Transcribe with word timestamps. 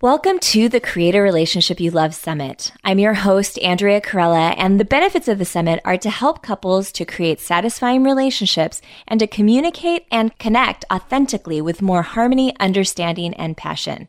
Welcome 0.00 0.38
to 0.38 0.68
the 0.68 0.78
Create 0.78 1.16
a 1.16 1.20
Relationship 1.20 1.80
You 1.80 1.90
Love 1.90 2.14
Summit. 2.14 2.70
I'm 2.84 3.00
your 3.00 3.14
host, 3.14 3.58
Andrea 3.58 4.00
Corella, 4.00 4.54
and 4.56 4.78
the 4.78 4.84
benefits 4.84 5.26
of 5.26 5.38
the 5.38 5.44
summit 5.44 5.80
are 5.84 5.96
to 5.96 6.08
help 6.08 6.40
couples 6.40 6.92
to 6.92 7.04
create 7.04 7.40
satisfying 7.40 8.04
relationships 8.04 8.80
and 9.08 9.18
to 9.18 9.26
communicate 9.26 10.06
and 10.08 10.38
connect 10.38 10.84
authentically 10.92 11.60
with 11.60 11.82
more 11.82 12.02
harmony, 12.02 12.54
understanding, 12.60 13.34
and 13.34 13.56
passion. 13.56 14.06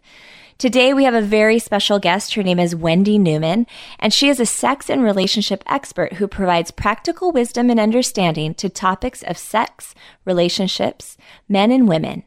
Today, 0.60 0.94
we 0.94 1.05
have 1.05 1.15
a 1.15 1.23
very 1.23 1.57
special 1.57 1.98
guest. 1.98 2.36
Her 2.36 2.44
name 2.44 2.60
is 2.60 2.76
Wendy 2.76 3.18
Newman, 3.18 3.66
and 3.98 4.14
she 4.14 4.30
is 4.30 4.40
a 4.40 4.46
sex 4.46 4.92
and 4.92 5.02
relationship 5.02 5.64
expert 5.66 6.14
who 6.14 6.28
provides 6.28 6.70
practical 6.70 7.32
wisdom 7.32 7.71
and 7.71 7.80
understanding 7.80 8.54
to 8.54 8.70
topics 8.70 9.24
of 9.24 9.40
sex, 9.40 9.96
relationships, 10.24 11.18
men 11.48 11.71
and 11.71 11.88
women. 11.88 12.26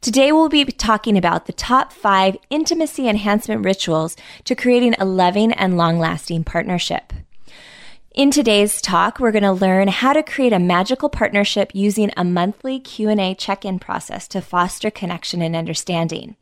Today, 0.00 0.32
we'll 0.32 0.48
be 0.48 0.64
talking 0.64 1.16
about 1.16 1.46
the 1.46 1.52
top 1.52 1.92
five 1.92 2.36
intimacy 2.50 3.08
enhancement 3.08 3.64
rituals 3.64 4.16
to 4.44 4.54
creating 4.54 4.94
a 4.98 5.04
loving 5.04 5.52
and 5.52 5.76
long 5.76 5.98
lasting 5.98 6.44
partnership. 6.44 7.12
In 8.14 8.30
today's 8.30 8.82
talk, 8.82 9.18
we're 9.18 9.32
going 9.32 9.42
to 9.42 9.52
learn 9.52 9.88
how 9.88 10.12
to 10.12 10.22
create 10.22 10.52
a 10.52 10.58
magical 10.58 11.08
partnership 11.08 11.70
using 11.72 12.10
a 12.14 12.24
monthly 12.24 12.78
Q&A 12.78 13.34
check-in 13.34 13.78
process 13.78 14.28
to 14.28 14.42
foster 14.42 14.90
connection 14.90 15.40
and 15.40 15.56
understanding. 15.56 16.36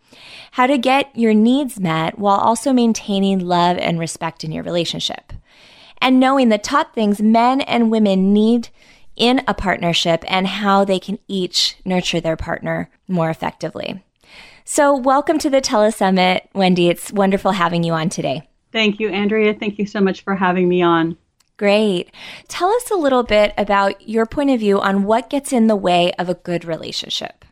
How 0.50 0.66
to 0.66 0.76
get 0.76 1.16
your 1.16 1.32
needs 1.32 1.78
met 1.78 2.18
while 2.18 2.38
also 2.38 2.72
maintaining 2.72 3.38
love 3.38 3.78
and 3.78 4.00
respect 4.00 4.42
in 4.42 4.50
your 4.50 4.64
relationship. 4.64 5.32
And 6.02 6.18
knowing 6.18 6.48
the 6.48 6.58
top 6.58 6.92
things 6.92 7.22
men 7.22 7.60
and 7.60 7.88
women 7.88 8.32
need 8.32 8.70
in 9.20 9.42
a 9.46 9.54
partnership 9.54 10.24
and 10.26 10.46
how 10.46 10.84
they 10.84 10.98
can 10.98 11.18
each 11.28 11.76
nurture 11.84 12.20
their 12.20 12.36
partner 12.36 12.90
more 13.06 13.30
effectively. 13.30 14.02
So, 14.64 14.96
welcome 14.96 15.38
to 15.40 15.50
the 15.50 15.60
Telesummit, 15.60 16.40
Wendy. 16.54 16.88
It's 16.88 17.12
wonderful 17.12 17.52
having 17.52 17.84
you 17.84 17.92
on 17.92 18.08
today. 18.08 18.48
Thank 18.72 18.98
you, 18.98 19.10
Andrea. 19.10 19.52
Thank 19.52 19.78
you 19.78 19.86
so 19.86 20.00
much 20.00 20.22
for 20.22 20.34
having 20.34 20.68
me 20.68 20.80
on. 20.80 21.16
Great. 21.56 22.10
Tell 22.48 22.70
us 22.70 22.90
a 22.90 22.96
little 22.96 23.22
bit 23.22 23.52
about 23.58 24.08
your 24.08 24.24
point 24.24 24.50
of 24.50 24.60
view 24.60 24.80
on 24.80 25.04
what 25.04 25.28
gets 25.28 25.52
in 25.52 25.66
the 25.66 25.76
way 25.76 26.12
of 26.12 26.28
a 26.28 26.34
good 26.34 26.64
relationship. 26.64 27.44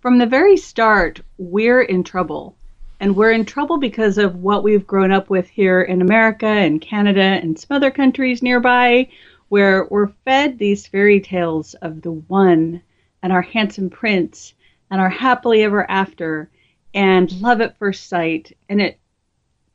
From 0.00 0.18
the 0.18 0.26
very 0.26 0.56
start, 0.56 1.20
we're 1.36 1.82
in 1.82 2.04
trouble. 2.04 2.56
And 3.00 3.16
we're 3.16 3.32
in 3.32 3.46
trouble 3.46 3.78
because 3.78 4.18
of 4.18 4.36
what 4.36 4.62
we've 4.62 4.86
grown 4.86 5.10
up 5.10 5.30
with 5.30 5.48
here 5.48 5.80
in 5.82 6.02
America 6.02 6.46
and 6.46 6.80
Canada 6.80 7.20
and 7.20 7.58
some 7.58 7.74
other 7.74 7.90
countries 7.90 8.42
nearby 8.42 9.08
where 9.50 9.84
we're 9.90 10.12
fed 10.24 10.58
these 10.58 10.86
fairy 10.86 11.20
tales 11.20 11.74
of 11.74 12.02
the 12.02 12.12
one 12.12 12.80
and 13.20 13.32
our 13.32 13.42
handsome 13.42 13.90
prince 13.90 14.54
and 14.90 15.00
our 15.00 15.10
happily 15.10 15.64
ever 15.64 15.88
after 15.90 16.48
and 16.94 17.32
love 17.40 17.60
at 17.60 17.76
first 17.76 18.08
sight. 18.08 18.56
And 18.68 18.80
it 18.80 18.98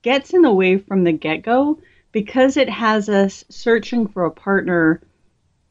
gets 0.02 0.34
in 0.34 0.42
the 0.42 0.54
way 0.54 0.78
from 0.78 1.04
the 1.04 1.12
get 1.12 1.44
go 1.44 1.78
because 2.14 2.56
it 2.56 2.70
has 2.70 3.10
us 3.10 3.44
searching 3.50 4.08
for 4.08 4.24
a 4.24 4.32
partner 4.32 5.02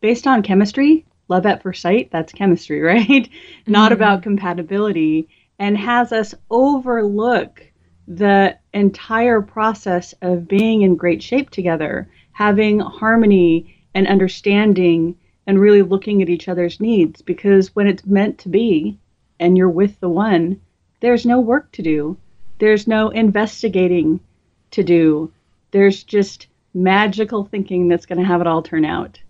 based 0.03 0.27
on 0.27 0.43
chemistry. 0.43 1.07
Love 1.29 1.47
at 1.47 1.63
first 1.63 1.81
sight, 1.81 2.11
that's 2.13 2.33
chemistry, 2.33 2.81
right? 2.83 3.09
Mm-hmm. 3.09 3.73
Not 3.73 3.91
about 3.91 4.23
compatibility, 4.23 5.29
and 5.59 5.79
has 5.79 6.13
us 6.13 6.35
overlook 6.51 7.63
the 8.07 8.59
entire 8.75 9.41
process 9.41 10.13
of 10.21 10.47
being 10.47 10.83
in 10.83 10.97
great 10.97 11.23
shape 11.23 11.49
together, 11.49 12.11
having 12.33 12.81
harmony 12.81 13.74
and 13.95 14.07
understanding 14.07 15.17
and 15.47 15.61
really 15.61 15.83
looking 15.83 16.23
at 16.23 16.29
each 16.29 16.49
other's 16.49 16.81
needs 16.81 17.23
because 17.23 17.75
when 17.75 17.87
it's 17.87 18.05
meant 18.05 18.39
to 18.39 18.49
be 18.49 18.99
and 19.39 19.57
you're 19.57 19.69
with 19.69 19.99
the 20.01 20.09
one, 20.09 20.61
there's 21.01 21.27
no 21.27 21.41
work 21.41 21.71
to 21.73 21.83
do. 21.83 22.17
There's 22.59 22.87
no 22.87 23.11
investigating 23.11 24.21
to 24.73 24.83
do. 24.83 25.33
There's 25.71 26.03
just 26.03 26.47
magical 26.73 27.45
thinking 27.45 27.89
that's 27.89 28.07
going 28.07 28.19
to 28.19 28.25
have 28.25 28.41
it 28.41 28.47
all 28.47 28.63
turn 28.63 28.85
out. 28.85 29.21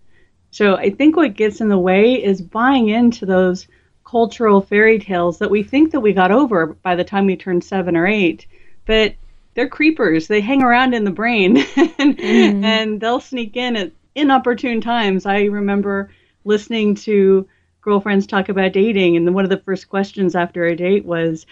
So 0.51 0.75
I 0.75 0.89
think 0.89 1.15
what 1.15 1.35
gets 1.35 1.59
in 1.59 1.67
the 1.67 1.77
way 1.77 2.23
is 2.23 2.41
buying 2.41 2.89
into 2.89 3.25
those 3.25 3.67
cultural 4.05 4.61
fairy 4.61 4.99
tales 4.99 5.39
that 5.39 5.51
we 5.51 5.63
think 5.63 5.91
that 5.91 5.99
we 5.99 6.13
got 6.13 6.31
over 6.31 6.67
by 6.67 6.95
the 6.95 7.03
time 7.03 7.25
we 7.25 7.35
turn 7.35 7.61
7 7.61 7.97
or 7.97 8.07
8, 8.07 8.45
but 8.85 9.15
they're 9.53 9.67
creepers. 9.67 10.27
They 10.27 10.41
hang 10.41 10.61
around 10.61 10.93
in 10.93 11.03
the 11.03 11.11
brain 11.11 11.57
and, 11.75 12.17
mm. 12.17 12.63
and 12.63 13.01
they'll 13.01 13.19
sneak 13.19 13.57
in 13.57 13.75
at 13.75 13.91
inopportune 14.15 14.81
times. 14.81 15.25
I 15.25 15.43
remember 15.43 16.09
listening 16.43 16.95
to 16.95 17.47
girlfriends 17.81 18.25
talk 18.25 18.49
about 18.49 18.73
dating, 18.73 19.15
and 19.15 19.33
one 19.33 19.43
of 19.43 19.49
the 19.49 19.57
first 19.57 19.89
questions 19.89 20.35
after 20.35 20.65
a 20.65 20.75
date 20.75 21.05
was, 21.05 21.45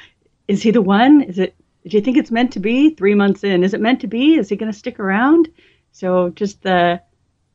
"Is 0.47 0.63
he 0.63 0.71
the 0.71 0.81
one? 0.81 1.21
Is 1.21 1.37
it? 1.39 1.55
Do 1.85 1.97
you 1.97 2.01
think 2.01 2.17
it's 2.17 2.31
meant 2.31 2.53
to 2.53 2.59
be?" 2.59 2.89
Three 2.91 3.15
months 3.15 3.43
in, 3.43 3.63
is 3.63 3.73
it 3.73 3.81
meant 3.81 4.01
to 4.01 4.07
be? 4.07 4.35
Is 4.35 4.49
he 4.49 4.55
going 4.55 4.71
to 4.71 4.77
stick 4.77 4.99
around? 4.99 5.49
So 5.91 6.29
just 6.29 6.63
the 6.63 7.01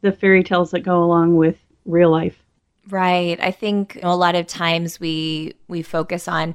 the 0.01 0.13
fairy 0.13 0.45
tales 0.45 0.71
that 0.71 0.81
go 0.81 1.03
along 1.03 1.37
with 1.37 1.57
real 1.85 2.11
life. 2.11 2.43
Right. 2.89 3.39
I 3.41 3.51
think 3.51 3.97
you 3.97 4.03
know, 4.03 4.13
a 4.13 4.17
lot 4.17 4.35
of 4.35 4.47
times 4.47 5.01
we 5.01 5.55
we 5.67 5.83
focus 5.83 6.29
on 6.29 6.55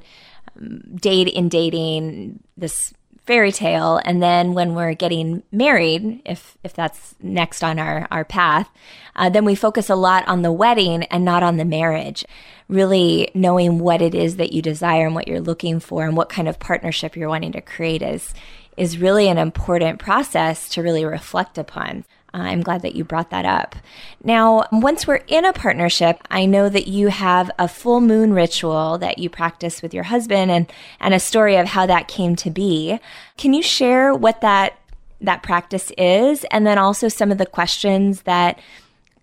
um, 0.58 0.80
date 0.96 1.28
in 1.28 1.48
dating 1.48 2.42
this 2.56 2.92
fairy 3.26 3.52
tale. 3.52 4.00
And 4.04 4.22
then 4.22 4.52
when 4.54 4.74
we're 4.74 4.94
getting 4.94 5.42
married 5.50 6.22
if 6.24 6.56
if 6.62 6.74
that's 6.74 7.14
next 7.20 7.62
on 7.64 7.78
our 7.78 8.06
our 8.10 8.24
path 8.24 8.68
uh, 9.16 9.28
then 9.30 9.44
we 9.44 9.54
focus 9.54 9.88
a 9.88 9.94
lot 9.94 10.26
on 10.26 10.42
the 10.42 10.52
wedding 10.52 11.04
and 11.04 11.24
not 11.24 11.42
on 11.42 11.56
the 11.56 11.64
marriage. 11.64 12.24
Really 12.68 13.30
knowing 13.34 13.78
what 13.78 14.02
it 14.02 14.14
is 14.14 14.36
that 14.36 14.52
you 14.52 14.62
desire 14.62 15.06
and 15.06 15.14
what 15.14 15.28
you're 15.28 15.40
looking 15.40 15.80
for 15.80 16.04
and 16.04 16.16
what 16.16 16.28
kind 16.28 16.48
of 16.48 16.58
partnership 16.58 17.16
you're 17.16 17.28
wanting 17.28 17.52
to 17.52 17.60
create 17.60 18.02
is 18.02 18.34
is 18.76 18.98
really 18.98 19.28
an 19.28 19.38
important 19.38 20.00
process 20.00 20.68
to 20.70 20.82
really 20.82 21.04
reflect 21.04 21.58
upon 21.58 22.04
I'm 22.42 22.62
glad 22.62 22.82
that 22.82 22.96
you 22.96 23.04
brought 23.04 23.30
that 23.30 23.44
up. 23.44 23.76
Now, 24.22 24.66
once 24.72 25.06
we're 25.06 25.22
in 25.28 25.44
a 25.44 25.52
partnership, 25.52 26.20
I 26.30 26.46
know 26.46 26.68
that 26.68 26.88
you 26.88 27.08
have 27.08 27.50
a 27.58 27.68
full 27.68 28.00
moon 28.00 28.32
ritual 28.32 28.98
that 28.98 29.18
you 29.18 29.30
practice 29.30 29.80
with 29.80 29.94
your 29.94 30.04
husband 30.04 30.50
and, 30.50 30.70
and 31.00 31.14
a 31.14 31.20
story 31.20 31.56
of 31.56 31.68
how 31.68 31.86
that 31.86 32.08
came 32.08 32.34
to 32.36 32.50
be. 32.50 32.98
Can 33.36 33.54
you 33.54 33.62
share 33.62 34.12
what 34.12 34.40
that 34.40 34.78
that 35.20 35.42
practice 35.42 35.90
is 35.96 36.44
and 36.50 36.66
then 36.66 36.76
also 36.76 37.08
some 37.08 37.32
of 37.32 37.38
the 37.38 37.46
questions 37.46 38.22
that 38.22 38.58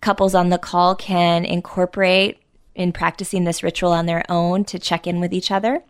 couples 0.00 0.34
on 0.34 0.48
the 0.48 0.58
call 0.58 0.96
can 0.96 1.44
incorporate 1.44 2.38
in 2.74 2.92
practicing 2.92 3.44
this 3.44 3.62
ritual 3.62 3.92
on 3.92 4.06
their 4.06 4.24
own 4.28 4.64
to 4.64 4.78
check 4.78 5.06
in 5.06 5.20
with 5.20 5.32
each 5.32 5.50
other? 5.50 5.82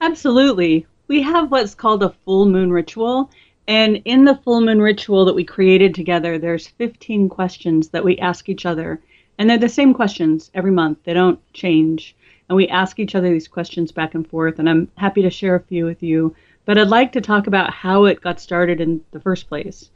Absolutely. 0.00 0.86
We 1.08 1.22
have 1.22 1.50
what's 1.50 1.74
called 1.74 2.02
a 2.02 2.14
full 2.24 2.46
moon 2.46 2.72
ritual, 2.72 3.30
and 3.68 4.02
in 4.04 4.24
the 4.24 4.36
full 4.36 4.60
moon 4.60 4.80
ritual 4.80 5.24
that 5.24 5.34
we 5.34 5.44
created 5.44 5.94
together, 5.94 6.38
there's 6.38 6.68
15 6.68 7.28
questions 7.28 7.88
that 7.88 8.04
we 8.04 8.18
ask 8.18 8.48
each 8.48 8.66
other. 8.66 9.00
And 9.38 9.50
they're 9.50 9.58
the 9.58 9.68
same 9.68 9.92
questions 9.92 10.50
every 10.54 10.70
month, 10.70 10.98
they 11.04 11.12
don't 11.12 11.40
change. 11.52 12.16
And 12.48 12.56
we 12.56 12.68
ask 12.68 12.98
each 12.98 13.14
other 13.14 13.28
these 13.28 13.48
questions 13.48 13.92
back 13.92 14.14
and 14.14 14.26
forth. 14.26 14.58
And 14.58 14.68
I'm 14.68 14.88
happy 14.96 15.22
to 15.22 15.30
share 15.30 15.56
a 15.56 15.60
few 15.60 15.84
with 15.84 16.02
you. 16.02 16.34
But 16.64 16.78
I'd 16.78 16.88
like 16.88 17.12
to 17.12 17.20
talk 17.20 17.46
about 17.46 17.72
how 17.72 18.04
it 18.04 18.20
got 18.20 18.40
started 18.40 18.80
in 18.80 19.00
the 19.10 19.20
first 19.20 19.48
place. 19.48 19.90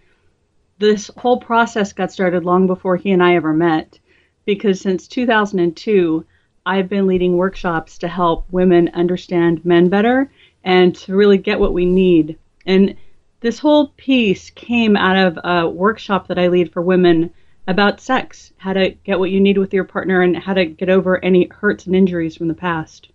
This 0.78 1.10
whole 1.16 1.38
process 1.38 1.92
got 1.92 2.10
started 2.10 2.44
long 2.44 2.66
before 2.66 2.96
he 2.96 3.10
and 3.10 3.22
I 3.22 3.34
ever 3.34 3.52
met, 3.52 3.98
because 4.46 4.80
since 4.80 5.06
2002, 5.06 6.24
I've 6.64 6.88
been 6.88 7.06
leading 7.06 7.36
workshops 7.36 7.98
to 7.98 8.08
help 8.08 8.46
women 8.50 8.90
understand 8.94 9.64
men 9.64 9.88
better 9.88 10.30
and 10.64 10.94
to 10.96 11.14
really 11.14 11.38
get 11.38 11.60
what 11.60 11.72
we 11.72 11.86
need. 11.86 12.38
And 12.66 12.96
this 13.40 13.58
whole 13.58 13.88
piece 13.96 14.50
came 14.50 14.96
out 14.96 15.16
of 15.16 15.38
a 15.44 15.68
workshop 15.68 16.28
that 16.28 16.38
I 16.38 16.48
lead 16.48 16.72
for 16.72 16.82
women 16.82 17.32
about 17.66 18.00
sex, 18.00 18.52
how 18.58 18.72
to 18.72 18.90
get 19.04 19.18
what 19.18 19.30
you 19.30 19.40
need 19.40 19.58
with 19.58 19.72
your 19.72 19.84
partner, 19.84 20.22
and 20.22 20.36
how 20.36 20.54
to 20.54 20.66
get 20.66 20.90
over 20.90 21.24
any 21.24 21.48
hurts 21.50 21.86
and 21.86 21.94
injuries 21.94 22.36
from 22.36 22.48
the 22.48 22.54
past. 22.54 23.10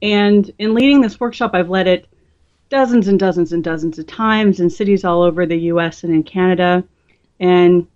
And 0.00 0.50
in 0.58 0.74
leading 0.74 1.00
this 1.00 1.18
workshop, 1.18 1.50
I've 1.54 1.68
led 1.68 1.86
it 1.86 2.06
dozens 2.70 3.08
and 3.08 3.18
dozens 3.18 3.52
and 3.52 3.64
dozens 3.64 3.98
of 3.98 4.06
times 4.06 4.60
in 4.60 4.70
cities 4.70 5.04
all 5.04 5.22
over 5.22 5.46
the 5.46 5.58
US 5.72 6.04
and 6.04 6.14
in 6.14 6.22
Canada. 6.22 6.84
And 7.40 7.86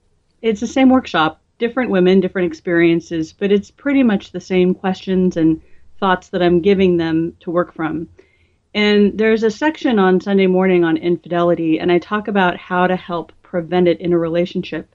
it's 0.41 0.61
the 0.61 0.67
same 0.67 0.89
workshop, 0.89 1.41
different 1.59 1.91
women, 1.91 2.21
different 2.21 2.47
experiences, 2.47 3.33
but 3.33 3.53
it's 3.53 3.71
pretty 3.71 4.03
much 4.03 4.33
the 4.33 4.41
same 4.41 4.75
questions 4.75 5.37
and 5.37 5.61
thoughts 6.01 6.29
that 6.31 6.43
I'm 6.43 6.61
giving 6.61 6.97
them 6.97 7.37
to 7.41 7.51
work 7.51 7.73
from. 7.73 8.09
And 8.75 9.19
there's 9.19 9.43
a 9.43 9.51
section 9.51 9.99
on 9.99 10.21
Sunday 10.21 10.47
morning 10.47 10.85
on 10.85 10.97
infidelity, 10.97 11.79
and 11.79 11.93
I 11.93 11.99
talk 11.99 12.29
about 12.29 12.57
how 12.57 12.87
to 12.87 12.97
help 12.97 13.33
prevent 13.43 13.89
it 13.89 14.01
in 14.01 14.13
a 14.13 14.19
relationship. 14.19 14.95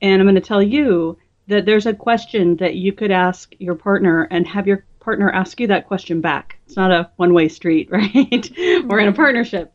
And 0.00 0.20
I'm 0.20 0.26
going 0.26 0.36
to 0.36 0.40
tell 0.40 0.62
you 0.62 1.18
that 1.48 1.66
there's 1.66 1.86
a 1.86 1.94
question 1.94 2.56
that 2.56 2.76
you 2.76 2.92
could 2.92 3.10
ask 3.10 3.52
your 3.58 3.74
partner 3.74 4.28
and 4.30 4.46
have 4.46 4.66
your 4.66 4.84
partner 5.00 5.30
ask 5.30 5.60
you 5.60 5.66
that 5.66 5.86
question 5.86 6.20
back. 6.20 6.58
It's 6.66 6.76
not 6.76 6.90
a 6.90 7.10
one 7.16 7.34
way 7.34 7.48
street, 7.48 7.88
right? 7.92 8.50
We're 8.56 9.00
in 9.00 9.08
a 9.08 9.12
partnership. 9.12 9.72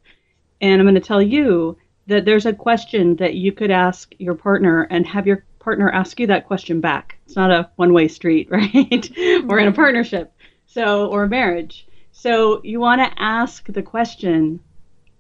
And 0.61 0.79
I'm 0.81 0.85
going 0.85 0.95
to 0.95 1.01
tell 1.01 1.21
you 1.21 1.77
that 2.07 2.25
there's 2.25 2.45
a 2.45 2.53
question 2.53 3.15
that 3.17 3.35
you 3.35 3.51
could 3.51 3.71
ask 3.71 4.13
your 4.17 4.35
partner 4.35 4.87
and 4.89 5.05
have 5.05 5.27
your 5.27 5.45
partner 5.59 5.89
ask 5.89 6.19
you 6.19 6.27
that 6.27 6.47
question 6.47 6.81
back. 6.81 7.17
It's 7.25 7.35
not 7.35 7.51
a 7.51 7.69
one 7.75 7.93
way 7.93 8.07
street, 8.07 8.47
right? 8.51 8.73
We're 8.73 8.89
in 8.89 9.43
a 9.43 9.43
mm-hmm. 9.43 9.75
partnership. 9.75 10.33
So, 10.65 11.07
or 11.07 11.23
a 11.23 11.29
marriage. 11.29 11.87
So 12.21 12.59
you 12.65 12.81
want 12.81 12.99
to 12.99 13.21
ask 13.23 13.65
the 13.67 13.81
question 13.81 14.59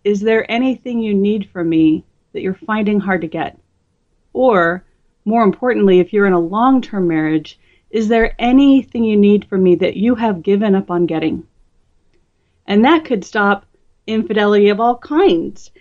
Is 0.03 0.19
there 0.19 0.51
anything 0.51 0.99
you 0.99 1.13
need 1.13 1.49
from 1.49 1.69
me 1.69 2.03
that 2.33 2.41
you're 2.41 2.53
finding 2.53 2.99
hard 2.99 3.21
to 3.21 3.27
get? 3.27 3.57
Or, 4.33 4.83
more 5.23 5.43
importantly, 5.43 6.01
if 6.01 6.11
you're 6.11 6.27
in 6.27 6.33
a 6.33 6.39
long 6.39 6.81
term 6.81 7.07
marriage, 7.07 7.57
is 7.89 8.09
there 8.09 8.35
anything 8.37 9.05
you 9.05 9.15
need 9.15 9.45
from 9.45 9.63
me 9.63 9.75
that 9.75 9.95
you 9.95 10.15
have 10.15 10.43
given 10.43 10.75
up 10.75 10.91
on 10.91 11.05
getting? 11.05 11.47
And 12.67 12.83
that 12.83 13.05
could 13.05 13.23
stop 13.23 13.65
infidelity 14.05 14.67
of 14.67 14.81
all 14.81 14.97
kinds. 14.97 15.71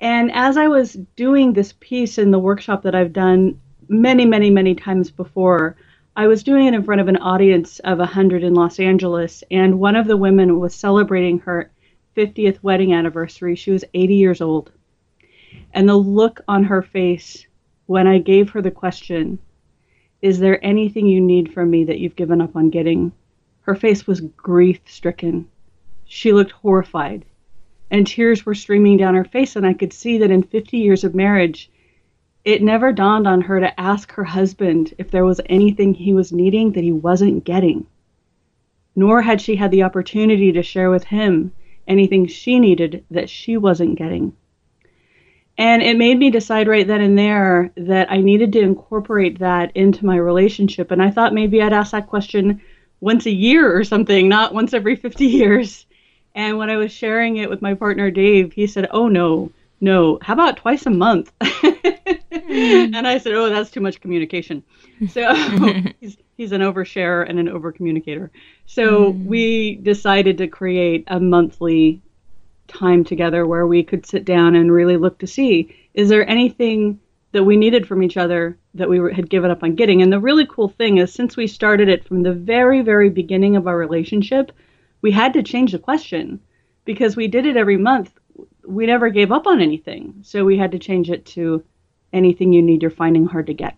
And 0.00 0.32
as 0.32 0.56
I 0.56 0.66
was 0.66 0.94
doing 1.14 1.52
this 1.52 1.72
piece 1.78 2.18
in 2.18 2.32
the 2.32 2.40
workshop 2.40 2.82
that 2.82 2.96
I've 2.96 3.12
done 3.12 3.60
many, 3.86 4.24
many, 4.24 4.50
many 4.50 4.74
times 4.74 5.12
before, 5.12 5.76
I 6.16 6.28
was 6.28 6.44
doing 6.44 6.66
it 6.66 6.74
in 6.74 6.84
front 6.84 7.00
of 7.00 7.08
an 7.08 7.16
audience 7.16 7.80
of 7.80 7.98
100 7.98 8.44
in 8.44 8.54
Los 8.54 8.78
Angeles, 8.78 9.42
and 9.50 9.80
one 9.80 9.96
of 9.96 10.06
the 10.06 10.16
women 10.16 10.60
was 10.60 10.72
celebrating 10.72 11.40
her 11.40 11.72
50th 12.16 12.62
wedding 12.62 12.92
anniversary. 12.92 13.56
She 13.56 13.72
was 13.72 13.84
80 13.94 14.14
years 14.14 14.40
old. 14.40 14.70
And 15.72 15.88
the 15.88 15.96
look 15.96 16.40
on 16.46 16.62
her 16.62 16.82
face 16.82 17.44
when 17.86 18.06
I 18.06 18.18
gave 18.18 18.50
her 18.50 18.62
the 18.62 18.70
question, 18.70 19.40
Is 20.22 20.38
there 20.38 20.64
anything 20.64 21.08
you 21.08 21.20
need 21.20 21.52
from 21.52 21.68
me 21.68 21.82
that 21.82 21.98
you've 21.98 22.14
given 22.14 22.40
up 22.40 22.54
on 22.54 22.70
getting? 22.70 23.10
Her 23.62 23.74
face 23.74 24.06
was 24.06 24.20
grief 24.20 24.78
stricken. 24.84 25.48
She 26.04 26.32
looked 26.32 26.52
horrified, 26.52 27.24
and 27.90 28.06
tears 28.06 28.46
were 28.46 28.54
streaming 28.54 28.98
down 28.98 29.16
her 29.16 29.24
face, 29.24 29.56
and 29.56 29.66
I 29.66 29.74
could 29.74 29.92
see 29.92 30.18
that 30.18 30.30
in 30.30 30.44
50 30.44 30.76
years 30.76 31.02
of 31.02 31.16
marriage, 31.16 31.70
it 32.44 32.62
never 32.62 32.92
dawned 32.92 33.26
on 33.26 33.40
her 33.40 33.58
to 33.60 33.80
ask 33.80 34.12
her 34.12 34.24
husband 34.24 34.92
if 34.98 35.10
there 35.10 35.24
was 35.24 35.40
anything 35.46 35.94
he 35.94 36.12
was 36.12 36.32
needing 36.32 36.72
that 36.72 36.84
he 36.84 36.92
wasn't 36.92 37.44
getting. 37.44 37.86
Nor 38.94 39.22
had 39.22 39.40
she 39.40 39.56
had 39.56 39.70
the 39.70 39.82
opportunity 39.82 40.52
to 40.52 40.62
share 40.62 40.90
with 40.90 41.04
him 41.04 41.52
anything 41.88 42.26
she 42.26 42.58
needed 42.58 43.04
that 43.10 43.30
she 43.30 43.56
wasn't 43.56 43.96
getting. 43.96 44.34
And 45.56 45.82
it 45.82 45.96
made 45.96 46.18
me 46.18 46.30
decide 46.30 46.68
right 46.68 46.86
then 46.86 47.00
and 47.00 47.16
there 47.16 47.70
that 47.76 48.10
I 48.10 48.18
needed 48.18 48.52
to 48.52 48.60
incorporate 48.60 49.38
that 49.38 49.70
into 49.74 50.04
my 50.04 50.16
relationship. 50.16 50.90
And 50.90 51.02
I 51.02 51.10
thought 51.10 51.32
maybe 51.32 51.62
I'd 51.62 51.72
ask 51.72 51.92
that 51.92 52.08
question 52.08 52.60
once 53.00 53.26
a 53.26 53.30
year 53.30 53.76
or 53.76 53.84
something, 53.84 54.28
not 54.28 54.52
once 54.52 54.74
every 54.74 54.96
50 54.96 55.24
years. 55.26 55.86
And 56.34 56.58
when 56.58 56.70
I 56.70 56.76
was 56.76 56.92
sharing 56.92 57.36
it 57.36 57.48
with 57.48 57.62
my 57.62 57.74
partner 57.74 58.10
Dave, 58.10 58.52
he 58.52 58.66
said, 58.66 58.88
Oh 58.90 59.08
no, 59.08 59.52
no, 59.80 60.18
how 60.22 60.34
about 60.34 60.56
twice 60.56 60.86
a 60.86 60.90
month? 60.90 61.32
mm. 62.48 62.94
And 62.94 63.06
I 63.06 63.18
said, 63.18 63.32
oh, 63.34 63.48
that's 63.48 63.70
too 63.70 63.80
much 63.80 64.00
communication. 64.00 64.62
So 65.10 65.34
he's, 66.00 66.16
he's 66.36 66.52
an 66.52 66.60
oversharer 66.60 67.28
and 67.28 67.38
an 67.38 67.48
overcommunicator. 67.48 68.30
So 68.64 69.12
mm. 69.12 69.24
we 69.24 69.74
decided 69.74 70.38
to 70.38 70.46
create 70.46 71.04
a 71.08 71.18
monthly 71.18 72.00
time 72.68 73.04
together 73.04 73.44
where 73.44 73.66
we 73.66 73.82
could 73.82 74.06
sit 74.06 74.24
down 74.24 74.54
and 74.54 74.72
really 74.72 74.96
look 74.96 75.18
to 75.18 75.26
see 75.26 75.76
is 75.92 76.08
there 76.08 76.26
anything 76.28 77.00
that 77.32 77.44
we 77.44 77.56
needed 77.56 77.86
from 77.88 78.02
each 78.04 78.16
other 78.16 78.56
that 78.74 78.88
we 78.88 79.00
were, 79.00 79.10
had 79.10 79.28
given 79.28 79.50
up 79.50 79.64
on 79.64 79.74
getting. 79.74 80.00
And 80.00 80.12
the 80.12 80.20
really 80.20 80.46
cool 80.46 80.68
thing 80.68 80.98
is, 80.98 81.12
since 81.12 81.36
we 81.36 81.48
started 81.48 81.88
it 81.88 82.06
from 82.06 82.22
the 82.22 82.32
very, 82.32 82.80
very 82.80 83.10
beginning 83.10 83.56
of 83.56 83.66
our 83.66 83.76
relationship, 83.76 84.52
we 85.02 85.10
had 85.10 85.32
to 85.32 85.42
change 85.42 85.72
the 85.72 85.80
question 85.80 86.40
because 86.84 87.16
we 87.16 87.26
did 87.26 87.44
it 87.44 87.56
every 87.56 87.76
month 87.76 88.12
we 88.66 88.86
never 88.86 89.10
gave 89.10 89.32
up 89.32 89.46
on 89.46 89.60
anything. 89.60 90.14
So 90.22 90.44
we 90.44 90.56
had 90.56 90.72
to 90.72 90.78
change 90.78 91.10
it 91.10 91.24
to 91.26 91.62
anything 92.14 92.52
you 92.52 92.62
need, 92.62 92.82
you're 92.82 92.90
finding 92.90 93.26
hard 93.26 93.46
to 93.46 93.54
get. 93.54 93.76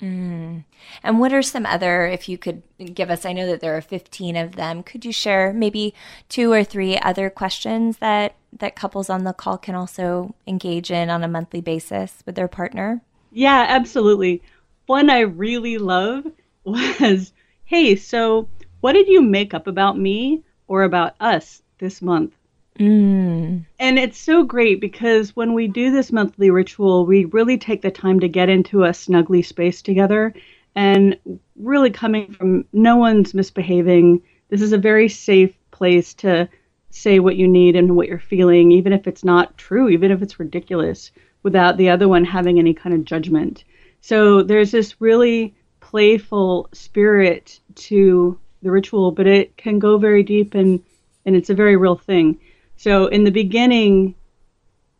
Mm. 0.00 0.64
And 1.02 1.20
what 1.20 1.32
are 1.32 1.42
some 1.42 1.64
other, 1.64 2.06
if 2.06 2.28
you 2.28 2.36
could 2.36 2.62
give 2.92 3.08
us, 3.08 3.24
I 3.24 3.32
know 3.32 3.46
that 3.46 3.60
there 3.60 3.76
are 3.76 3.80
15 3.80 4.36
of 4.36 4.56
them, 4.56 4.82
could 4.82 5.04
you 5.04 5.12
share 5.12 5.52
maybe 5.52 5.94
two 6.28 6.50
or 6.50 6.64
three 6.64 6.98
other 6.98 7.30
questions 7.30 7.98
that, 7.98 8.34
that 8.58 8.74
couples 8.74 9.08
on 9.08 9.22
the 9.22 9.32
call 9.32 9.58
can 9.58 9.76
also 9.76 10.34
engage 10.46 10.90
in 10.90 11.08
on 11.08 11.22
a 11.22 11.28
monthly 11.28 11.60
basis 11.60 12.22
with 12.26 12.34
their 12.34 12.48
partner? 12.48 13.00
Yeah, 13.30 13.64
absolutely. 13.68 14.42
One 14.86 15.08
I 15.08 15.20
really 15.20 15.78
love 15.78 16.26
was, 16.64 17.32
hey, 17.64 17.94
so 17.94 18.48
what 18.80 18.92
did 18.92 19.06
you 19.06 19.22
make 19.22 19.54
up 19.54 19.68
about 19.68 19.96
me 19.96 20.42
or 20.66 20.82
about 20.82 21.14
us 21.20 21.62
this 21.78 22.02
month? 22.02 22.34
Mm. 22.82 23.64
And 23.78 23.98
it's 23.98 24.18
so 24.18 24.42
great 24.42 24.80
because 24.80 25.36
when 25.36 25.54
we 25.54 25.68
do 25.68 25.92
this 25.92 26.10
monthly 26.10 26.50
ritual, 26.50 27.06
we 27.06 27.26
really 27.26 27.56
take 27.56 27.80
the 27.80 27.92
time 27.92 28.18
to 28.18 28.28
get 28.28 28.48
into 28.48 28.82
a 28.82 28.90
snuggly 28.90 29.44
space 29.44 29.82
together 29.82 30.34
and 30.74 31.16
really 31.54 31.90
coming 31.90 32.32
from 32.32 32.64
no 32.72 32.96
one's 32.96 33.34
misbehaving. 33.34 34.20
This 34.48 34.62
is 34.62 34.72
a 34.72 34.78
very 34.78 35.08
safe 35.08 35.54
place 35.70 36.12
to 36.14 36.48
say 36.90 37.20
what 37.20 37.36
you 37.36 37.46
need 37.46 37.76
and 37.76 37.94
what 37.94 38.08
you're 38.08 38.18
feeling, 38.18 38.72
even 38.72 38.92
if 38.92 39.06
it's 39.06 39.22
not 39.22 39.56
true, 39.56 39.88
even 39.88 40.10
if 40.10 40.20
it's 40.20 40.40
ridiculous, 40.40 41.12
without 41.44 41.76
the 41.76 41.88
other 41.88 42.08
one 42.08 42.24
having 42.24 42.58
any 42.58 42.74
kind 42.74 42.96
of 42.96 43.04
judgment. 43.04 43.62
So 44.00 44.42
there's 44.42 44.72
this 44.72 45.00
really 45.00 45.54
playful 45.78 46.68
spirit 46.72 47.60
to 47.76 48.36
the 48.62 48.72
ritual, 48.72 49.12
but 49.12 49.28
it 49.28 49.56
can 49.56 49.78
go 49.78 49.98
very 49.98 50.24
deep 50.24 50.54
and, 50.54 50.82
and 51.24 51.36
it's 51.36 51.50
a 51.50 51.54
very 51.54 51.76
real 51.76 51.96
thing. 51.96 52.40
So 52.82 53.06
in 53.06 53.22
the 53.22 53.30
beginning, 53.30 54.16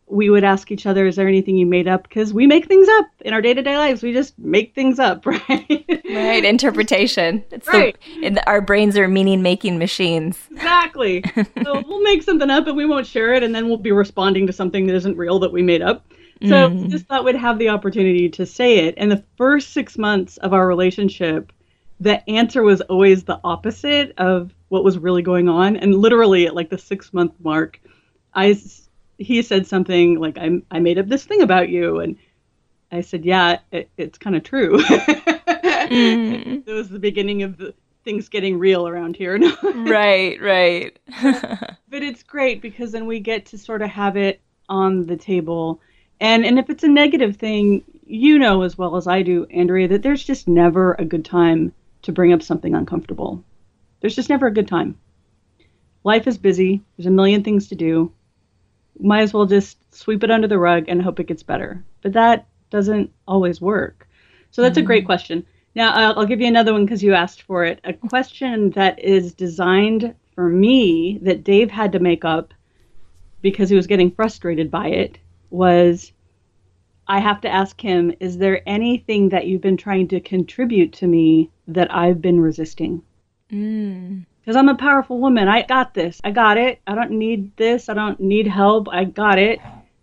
we 0.06 0.30
would 0.30 0.44
ask 0.44 0.70
each 0.70 0.86
other, 0.86 1.04
"Is 1.04 1.16
there 1.16 1.26
anything 1.26 1.56
you 1.56 1.66
made 1.66 1.88
up?" 1.88 2.04
Because 2.04 2.32
we 2.32 2.46
make 2.46 2.66
things 2.66 2.86
up 2.88 3.06
in 3.22 3.34
our 3.34 3.42
day 3.42 3.54
to 3.54 3.60
day 3.60 3.76
lives. 3.76 4.04
We 4.04 4.12
just 4.12 4.38
make 4.38 4.72
things 4.72 5.00
up, 5.00 5.26
right? 5.26 5.84
right. 5.88 6.44
Interpretation. 6.44 7.42
It's 7.50 7.66
right. 7.66 7.96
The, 8.20 8.40
our 8.46 8.60
brains 8.60 8.96
are 8.96 9.08
meaning 9.08 9.42
making 9.42 9.78
machines. 9.78 10.38
Exactly. 10.52 11.24
so 11.64 11.82
we'll 11.88 12.04
make 12.04 12.22
something 12.22 12.50
up, 12.50 12.68
and 12.68 12.76
we 12.76 12.86
won't 12.86 13.04
share 13.04 13.34
it, 13.34 13.42
and 13.42 13.52
then 13.52 13.66
we'll 13.66 13.78
be 13.78 13.90
responding 13.90 14.46
to 14.46 14.52
something 14.52 14.86
that 14.86 14.94
isn't 14.94 15.16
real 15.16 15.40
that 15.40 15.50
we 15.50 15.60
made 15.60 15.82
up. 15.82 16.06
So 16.42 16.70
mm. 16.70 16.88
just 16.88 17.06
thought 17.06 17.24
we'd 17.24 17.34
have 17.34 17.58
the 17.58 17.70
opportunity 17.70 18.28
to 18.28 18.46
say 18.46 18.86
it. 18.86 18.94
And 18.96 19.10
the 19.10 19.24
first 19.36 19.72
six 19.72 19.98
months 19.98 20.36
of 20.36 20.52
our 20.52 20.68
relationship, 20.68 21.52
the 21.98 22.28
answer 22.30 22.62
was 22.62 22.80
always 22.82 23.24
the 23.24 23.40
opposite 23.42 24.14
of 24.18 24.54
what 24.72 24.84
was 24.84 24.96
really 24.96 25.20
going 25.20 25.50
on. 25.50 25.76
And 25.76 25.94
literally 25.94 26.46
at 26.46 26.54
like 26.54 26.70
the 26.70 26.78
six 26.78 27.12
month 27.12 27.34
mark, 27.40 27.78
I 28.32 28.58
he 29.18 29.42
said 29.42 29.66
something 29.66 30.18
like, 30.18 30.38
"I 30.38 30.62
I 30.70 30.78
made 30.78 30.98
up 30.98 31.08
this 31.08 31.26
thing 31.26 31.42
about 31.42 31.68
you," 31.68 32.00
and 32.00 32.16
I 32.90 33.02
said, 33.02 33.26
"Yeah, 33.26 33.58
it, 33.70 33.90
it's 33.98 34.16
kind 34.16 34.34
of 34.34 34.44
true." 34.44 34.78
mm. 34.82 36.66
It 36.66 36.72
was 36.72 36.88
the 36.88 36.98
beginning 36.98 37.42
of 37.42 37.58
the 37.58 37.74
things 38.02 38.30
getting 38.30 38.58
real 38.58 38.88
around 38.88 39.14
here. 39.14 39.38
right, 39.62 40.40
right. 40.40 40.98
but 41.22 42.02
it's 42.02 42.22
great 42.22 42.62
because 42.62 42.92
then 42.92 43.06
we 43.06 43.20
get 43.20 43.44
to 43.46 43.58
sort 43.58 43.82
of 43.82 43.90
have 43.90 44.16
it 44.16 44.40
on 44.70 45.04
the 45.04 45.18
table. 45.18 45.82
And 46.18 46.46
and 46.46 46.58
if 46.58 46.70
it's 46.70 46.82
a 46.82 46.88
negative 46.88 47.36
thing, 47.36 47.84
you 48.06 48.38
know 48.38 48.62
as 48.62 48.78
well 48.78 48.96
as 48.96 49.06
I 49.06 49.20
do, 49.20 49.44
Andrea, 49.50 49.88
that 49.88 50.02
there's 50.02 50.24
just 50.24 50.48
never 50.48 50.94
a 50.94 51.04
good 51.04 51.26
time 51.26 51.74
to 52.02 52.10
bring 52.10 52.32
up 52.32 52.42
something 52.42 52.74
uncomfortable. 52.74 53.44
There's 54.02 54.16
just 54.16 54.28
never 54.28 54.48
a 54.48 54.52
good 54.52 54.66
time. 54.66 54.98
Life 56.02 56.26
is 56.26 56.36
busy. 56.36 56.82
There's 56.96 57.06
a 57.06 57.10
million 57.10 57.44
things 57.44 57.68
to 57.68 57.76
do. 57.76 58.12
Might 58.98 59.22
as 59.22 59.32
well 59.32 59.46
just 59.46 59.78
sweep 59.94 60.24
it 60.24 60.30
under 60.30 60.48
the 60.48 60.58
rug 60.58 60.86
and 60.88 61.00
hope 61.00 61.20
it 61.20 61.28
gets 61.28 61.44
better. 61.44 61.84
But 62.02 62.14
that 62.14 62.48
doesn't 62.68 63.12
always 63.28 63.60
work. 63.60 64.08
So 64.50 64.60
that's 64.60 64.76
mm-hmm. 64.76 64.82
a 64.82 64.86
great 64.86 65.06
question. 65.06 65.46
Now, 65.76 65.92
I'll, 65.92 66.18
I'll 66.18 66.26
give 66.26 66.40
you 66.40 66.48
another 66.48 66.72
one 66.72 66.84
because 66.84 67.04
you 67.04 67.14
asked 67.14 67.42
for 67.42 67.64
it. 67.64 67.80
A 67.84 67.92
question 67.92 68.70
that 68.70 68.98
is 68.98 69.34
designed 69.34 70.16
for 70.34 70.48
me 70.48 71.20
that 71.22 71.44
Dave 71.44 71.70
had 71.70 71.92
to 71.92 72.00
make 72.00 72.24
up 72.24 72.52
because 73.40 73.70
he 73.70 73.76
was 73.76 73.86
getting 73.86 74.10
frustrated 74.10 74.68
by 74.68 74.88
it 74.88 75.18
was 75.50 76.12
I 77.06 77.20
have 77.20 77.40
to 77.42 77.48
ask 77.48 77.80
him, 77.80 78.12
is 78.18 78.38
there 78.38 78.68
anything 78.68 79.28
that 79.28 79.46
you've 79.46 79.60
been 79.60 79.76
trying 79.76 80.08
to 80.08 80.20
contribute 80.20 80.92
to 80.94 81.06
me 81.06 81.50
that 81.68 81.94
I've 81.94 82.20
been 82.20 82.40
resisting? 82.40 83.02
Mm. 83.52 84.24
Because 84.40 84.56
I'm 84.56 84.68
a 84.68 84.74
powerful 84.74 85.20
woman. 85.20 85.48
I 85.48 85.62
got 85.62 85.94
this. 85.94 86.20
I 86.24 86.30
got 86.32 86.56
it. 86.56 86.80
I 86.86 86.94
don't 86.94 87.12
need 87.12 87.56
this. 87.56 87.88
I 87.88 87.94
don't 87.94 88.18
need 88.18 88.48
help. 88.48 88.88
I 88.90 89.04
got 89.04 89.38
it. 89.38 89.60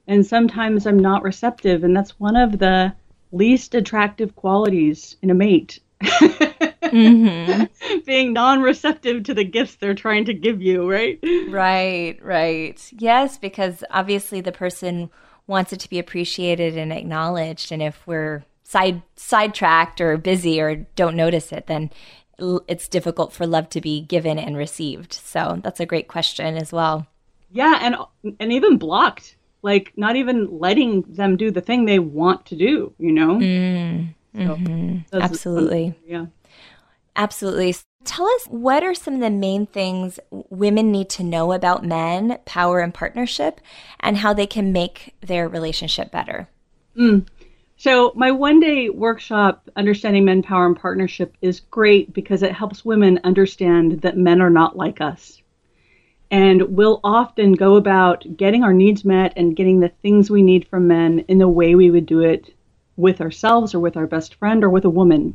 And 0.08 0.26
sometimes 0.26 0.88
I'm 0.88 1.00
not 1.00 1.24
receptive. 1.24 1.84
And 1.84 1.96
that's 1.96 2.20
one 2.20 2.36
of 2.36 2.60
the 2.60 2.94
least 3.32 3.76
attractive 3.76 4.36
qualities 4.36 5.18
in 5.22 5.30
a 5.30 5.34
mate. 5.34 5.80
mm-hmm. 6.02 7.64
Being 8.06 8.34
non 8.34 8.62
receptive 8.62 9.24
to 9.24 9.34
the 9.34 9.44
gifts 9.44 9.76
they're 9.76 9.94
trying 9.94 10.26
to 10.26 10.34
give 10.34 10.62
you, 10.62 10.90
right? 10.90 11.20
Right, 11.50 12.18
right. 12.22 12.94
Yes, 12.98 13.38
because 13.38 13.84
obviously 13.92 14.40
the 14.42 14.54
person 14.54 15.10
wants 15.48 15.74
it 15.74 15.80
to 15.82 15.90
be 15.90 16.00
appreciated 16.00 16.78
and 16.78 16.94
acknowledged. 16.94 17.72
And 17.72 17.82
if 17.82 18.08
we're 18.08 18.46
side 18.64 19.02
sidetracked 19.16 20.00
or 20.00 20.16
busy 20.18 20.62
or 20.62 20.76
don't 20.96 21.16
notice 21.16 21.52
it, 21.52 21.68
then 21.68 21.90
it's 22.68 22.88
difficult 22.88 23.34
for 23.34 23.46
love 23.46 23.70
to 23.70 23.82
be 23.82 24.02
given 24.02 24.40
and 24.40 24.58
received. 24.58 25.14
So 25.14 25.60
that's 25.64 25.80
a 25.80 25.86
great 25.86 26.08
question 26.08 26.58
as 26.58 26.72
well. 26.72 27.08
Yeah, 27.52 27.80
and 27.82 27.96
and 28.40 28.54
even 28.54 28.78
blocked, 28.78 29.36
like 29.62 29.92
not 29.96 30.16
even 30.16 30.60
letting 30.60 31.02
them 31.04 31.38
do 31.38 31.52
the 31.52 31.62
thing 31.62 31.86
they 31.86 32.00
want 32.00 32.46
to 32.48 32.56
do. 32.56 32.94
You 33.00 33.12
know. 33.12 33.36
Mm, 33.38 34.14
mm-hmm. 34.36 34.98
Absolutely. 35.14 35.96
Yeah. 36.06 36.28
Absolutely. 37.16 37.76
Tell 38.06 38.26
us 38.26 38.46
what 38.46 38.82
are 38.82 38.94
some 38.94 39.16
of 39.16 39.20
the 39.20 39.30
main 39.30 39.66
things 39.66 40.20
women 40.32 40.92
need 40.92 41.10
to 41.10 41.24
know 41.24 41.52
about 41.52 41.84
men, 41.84 42.40
power, 42.46 42.80
and 42.80 42.94
partnership, 42.94 43.60
and 44.00 44.18
how 44.18 44.34
they 44.34 44.48
can 44.48 44.72
make 44.72 45.16
their 45.20 45.50
relationship 45.50 46.12
better? 46.12 46.48
Mm. 46.96 47.28
So, 47.80 48.12
my 48.14 48.32
one 48.32 48.60
day 48.60 48.90
workshop, 48.90 49.70
Understanding 49.78 50.26
Men, 50.26 50.44
Power, 50.44 50.66
and 50.66 50.76
Partnership, 50.76 51.38
is 51.42 51.62
great 51.62 52.14
because 52.14 52.44
it 52.44 52.52
helps 52.52 52.84
women 52.84 53.22
understand 53.24 54.02
that 54.02 54.18
men 54.18 54.42
are 54.42 54.50
not 54.50 54.76
like 54.76 55.00
us. 55.00 55.42
And 56.30 56.76
we'll 56.76 57.00
often 57.06 57.54
go 57.54 57.78
about 57.78 58.26
getting 58.36 58.66
our 58.66 58.74
needs 58.74 59.06
met 59.06 59.32
and 59.38 59.56
getting 59.56 59.80
the 59.80 59.94
things 60.02 60.30
we 60.30 60.42
need 60.42 60.68
from 60.68 60.90
men 60.90 61.20
in 61.30 61.38
the 61.38 61.48
way 61.48 61.74
we 61.74 61.90
would 61.90 62.06
do 62.06 62.20
it 62.20 62.54
with 62.98 63.22
ourselves 63.22 63.74
or 63.74 63.80
with 63.80 63.96
our 63.96 64.08
best 64.08 64.36
friend 64.36 64.62
or 64.66 64.70
with 64.70 64.84
a 64.84 64.90
woman. 64.90 65.34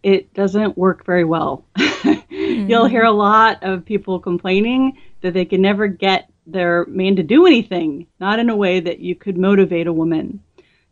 It 0.00 0.32
doesn't 0.32 0.78
work 0.78 1.04
very 1.04 1.24
well. 1.24 1.64
mm-hmm. 1.76 2.70
You'll 2.70 2.86
hear 2.86 3.02
a 3.02 3.10
lot 3.10 3.64
of 3.64 3.84
people 3.84 4.20
complaining 4.20 4.96
that 5.22 5.34
they 5.34 5.44
can 5.44 5.60
never 5.60 5.88
get 5.88 6.30
their 6.46 6.86
man 6.86 7.16
to 7.16 7.24
do 7.24 7.46
anything, 7.46 8.06
not 8.20 8.38
in 8.38 8.48
a 8.48 8.56
way 8.56 8.78
that 8.78 9.00
you 9.00 9.16
could 9.16 9.36
motivate 9.36 9.88
a 9.88 9.92
woman. 9.92 10.40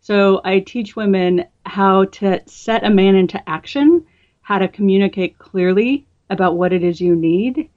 So 0.09 0.41
I 0.43 0.61
teach 0.61 0.97
women 0.97 1.45
how 1.67 2.07
to 2.07 2.41
set 2.47 2.83
a 2.83 2.89
man 2.89 3.15
into 3.15 3.47
action, 3.47 4.07
how 4.41 4.59
to 4.59 4.67
communicate 4.67 5.37
clearly 5.37 6.07
about 6.31 6.57
what 6.57 6.73
it 6.73 6.83
is 6.83 6.99
you 6.99 7.15
need, 7.15 7.69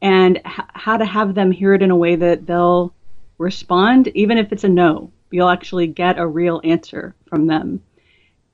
and 0.00 0.38
h- 0.38 0.64
how 0.72 0.96
to 0.96 1.04
have 1.04 1.34
them 1.34 1.50
hear 1.50 1.74
it 1.74 1.82
in 1.82 1.90
a 1.90 1.96
way 1.96 2.16
that 2.16 2.46
they'll 2.46 2.94
respond, 3.36 4.08
even 4.14 4.38
if 4.38 4.50
it's 4.50 4.64
a 4.64 4.68
no. 4.70 5.12
You'll 5.30 5.50
actually 5.50 5.86
get 5.86 6.18
a 6.18 6.26
real 6.26 6.62
answer 6.64 7.14
from 7.26 7.48
them. 7.48 7.82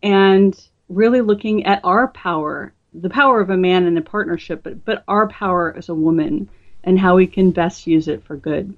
And 0.03 0.61
really 0.89 1.21
looking 1.21 1.67
at 1.67 1.85
our 1.85 2.09
power 2.09 2.75
the 2.95 3.11
power 3.11 3.41
of 3.41 3.51
a 3.51 3.57
man 3.57 3.87
in 3.87 3.97
a 3.97 4.03
partnership, 4.03 4.65
but, 4.65 4.85
but 4.85 5.05
our 5.07 5.29
power 5.29 5.73
as 5.79 5.89
a 5.89 5.95
woman 5.95 6.51
and 6.83 6.99
how 6.99 7.15
we 7.15 7.29
can 7.29 7.53
best 7.53 7.87
use 7.87 8.09
it 8.09 8.25
for 8.25 8.35
good. 8.37 8.77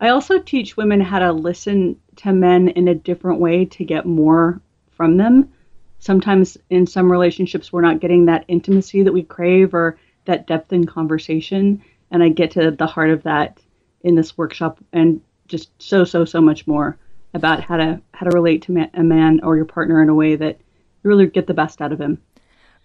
I 0.00 0.08
also 0.08 0.40
teach 0.40 0.76
women 0.76 1.00
how 1.00 1.20
to 1.20 1.32
listen 1.32 2.00
to 2.16 2.32
men 2.32 2.68
in 2.68 2.88
a 2.88 2.94
different 2.94 3.40
way 3.40 3.64
to 3.64 3.84
get 3.84 4.06
more 4.06 4.60
from 4.90 5.16
them. 5.16 5.52
Sometimes 5.98 6.56
in 6.70 6.86
some 6.86 7.10
relationships, 7.10 7.72
we're 7.72 7.80
not 7.80 8.00
getting 8.00 8.26
that 8.26 8.44
intimacy 8.48 9.02
that 9.02 9.12
we 9.12 9.22
crave 9.22 9.74
or 9.74 9.98
that 10.24 10.46
depth 10.46 10.72
in 10.72 10.86
conversation. 10.86 11.82
And 12.10 12.22
I 12.22 12.28
get 12.28 12.50
to 12.52 12.70
the 12.70 12.86
heart 12.86 13.10
of 13.10 13.22
that 13.24 13.60
in 14.02 14.14
this 14.14 14.36
workshop 14.38 14.78
and 14.92 15.20
just 15.48 15.70
so, 15.82 16.04
so, 16.04 16.24
so 16.24 16.40
much 16.40 16.66
more 16.66 16.98
about 17.34 17.60
how 17.60 17.76
to 17.76 18.00
how 18.12 18.26
to 18.26 18.34
relate 18.34 18.62
to 18.62 18.88
a 18.94 19.02
man 19.02 19.40
or 19.42 19.56
your 19.56 19.64
partner 19.64 20.02
in 20.02 20.08
a 20.08 20.14
way 20.14 20.36
that 20.36 20.58
you 21.02 21.08
really 21.08 21.26
get 21.26 21.46
the 21.46 21.54
best 21.54 21.80
out 21.80 21.92
of 21.92 22.00
him. 22.00 22.20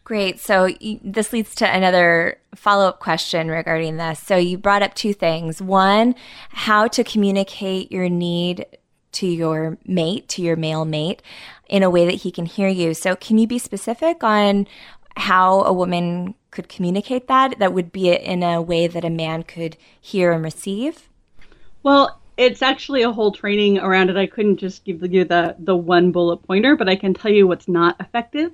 Great. 0.04 0.40
So 0.40 0.70
this 1.04 1.32
leads 1.32 1.54
to 1.56 1.70
another 1.70 2.40
follow 2.56 2.88
up 2.88 3.00
question 3.00 3.50
regarding 3.50 3.98
this. 3.98 4.20
So 4.20 4.36
you 4.36 4.58
brought 4.58 4.82
up 4.82 4.94
two 4.96 5.14
things. 5.14 5.62
One, 5.62 6.16
how 6.50 6.88
to 6.88 7.04
communicate 7.04 7.92
your 7.92 8.10
need 8.10 8.66
to 9.14 9.28
your 9.28 9.78
mate, 9.86 10.28
to 10.30 10.42
your 10.42 10.56
male 10.56 10.86
mate, 10.86 11.22
in 11.68 11.84
a 11.84 11.90
way 11.90 12.06
that 12.06 12.22
he 12.22 12.32
can 12.32 12.46
hear 12.46 12.68
you. 12.68 12.94
So 12.94 13.16
can 13.16 13.38
you 13.38 13.48
be 13.48 13.60
specific 13.60 14.24
on 14.24 14.68
how 15.18 15.62
a 15.62 15.74
woman 15.74 16.36
could 16.52 16.70
communicate 16.70 17.28
that? 17.28 17.60
That 17.60 17.74
would 17.74 17.92
be 17.92 18.14
in 18.14 18.44
a 18.44 18.62
way 18.62 18.88
that 18.88 19.06
a 19.06 19.10
man 19.10 19.44
could 19.44 19.78
hear 20.00 20.32
and 20.32 20.44
receive? 20.44 21.10
Well, 21.84 22.20
it's 22.38 22.62
actually 22.62 23.02
a 23.04 23.12
whole 23.12 23.32
training 23.32 23.80
around 23.80 24.10
it. 24.10 24.18
I 24.18 24.28
couldn't 24.28 24.58
just 24.58 24.84
give 24.84 25.04
you 25.12 25.26
the 25.26 25.56
the 25.60 25.76
one 25.76 26.12
bullet 26.12 26.38
pointer, 26.38 26.76
but 26.76 26.90
I 26.90 26.96
can 26.96 27.14
tell 27.14 27.32
you 27.32 27.48
what's 27.48 27.68
not 27.68 28.00
effective 28.00 28.54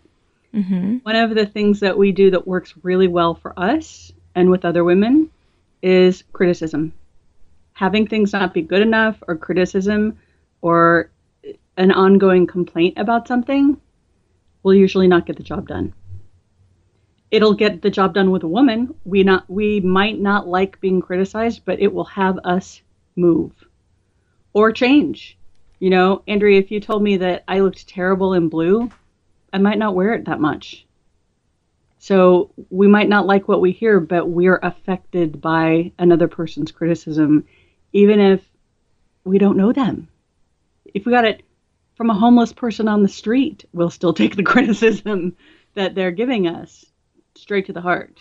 Mm-hmm. 0.54 0.98
One 1.04 1.16
of 1.16 1.36
the 1.36 1.46
things 1.46 1.80
that 1.82 1.98
we 1.98 2.12
do 2.12 2.32
that 2.32 2.48
works 2.48 2.74
really 2.84 3.08
well 3.08 3.36
for 3.36 3.58
us 3.58 4.12
and 4.36 4.50
with 4.50 4.66
other 4.66 4.84
women 4.84 5.30
is 5.82 6.24
criticism. 6.34 6.94
Having 7.74 8.08
things 8.08 8.34
not 8.34 8.54
be 8.54 8.62
good 8.62 8.82
enough 8.82 9.22
or 9.28 9.36
criticism 9.36 10.18
or 10.62 11.12
an 11.78 11.92
ongoing 11.92 12.48
complaint 12.48 12.98
about 12.98 13.28
something 13.28 13.80
will 14.64 14.74
usually 14.74 15.08
not 15.08 15.26
get 15.26 15.38
the 15.38 15.44
job 15.44 15.68
done. 15.68 15.94
It'll 17.30 17.54
get 17.54 17.82
the 17.82 17.90
job 17.90 18.14
done 18.14 18.32
with 18.32 18.44
a 18.44 18.48
woman. 18.48 18.96
We 19.04 19.24
not 19.24 19.50
we 19.50 19.80
might 19.82 20.20
not 20.20 20.48
like 20.48 20.80
being 20.80 21.02
criticized, 21.02 21.64
but 21.66 21.80
it 21.80 21.94
will 21.94 22.06
have 22.06 22.40
us 22.44 22.82
move 23.16 23.52
or 24.54 24.72
change. 24.72 25.38
You 25.80 25.90
know, 25.90 26.24
Andrea, 26.28 26.60
if 26.60 26.72
you 26.72 26.80
told 26.80 27.04
me 27.04 27.18
that 27.18 27.44
I 27.48 27.60
looked 27.60 27.88
terrible 27.88 28.34
in 28.34 28.50
blue, 28.50 28.90
I 29.54 29.60
might 29.60 29.78
not 29.78 29.94
wear 29.94 30.14
it 30.14 30.26
that 30.26 30.40
much. 30.40 30.86
So 32.00 32.52
we 32.70 32.88
might 32.88 33.10
not 33.10 33.26
like 33.26 33.48
what 33.48 33.62
we 33.62 33.72
hear, 33.72 34.00
but 34.00 34.30
we're 34.30 34.60
affected 34.64 35.42
by 35.42 35.92
another 36.00 36.28
person's 36.28 36.72
criticism, 36.72 37.46
even 37.92 38.20
if 38.20 38.42
we 39.24 39.38
don't 39.38 39.58
know 39.58 39.74
them. 39.74 40.08
If 40.98 41.06
we 41.06 41.12
got 41.12 41.26
it 41.26 41.44
from 41.96 42.10
a 42.10 42.16
homeless 42.16 42.54
person 42.54 42.88
on 42.88 43.04
the 43.04 43.10
street, 43.10 43.66
we'll 43.72 43.90
still 43.90 44.14
take 44.14 44.36
the 44.36 44.44
criticism 44.52 45.36
that 45.76 45.96
they're 45.96 46.12
giving 46.12 46.48
us 46.48 46.86
straight 47.36 47.68
to 47.68 47.74
the 47.74 47.82
heart. 47.82 48.20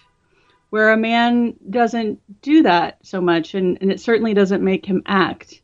Where 0.70 0.90
a 0.92 0.96
man 0.96 1.54
doesn't 1.70 2.20
do 2.42 2.64
that 2.64 2.98
so 3.02 3.20
much, 3.20 3.54
and, 3.54 3.78
and 3.80 3.90
it 3.90 4.00
certainly 4.00 4.34
doesn't 4.34 4.62
make 4.62 4.84
him 4.84 5.02
act 5.06 5.62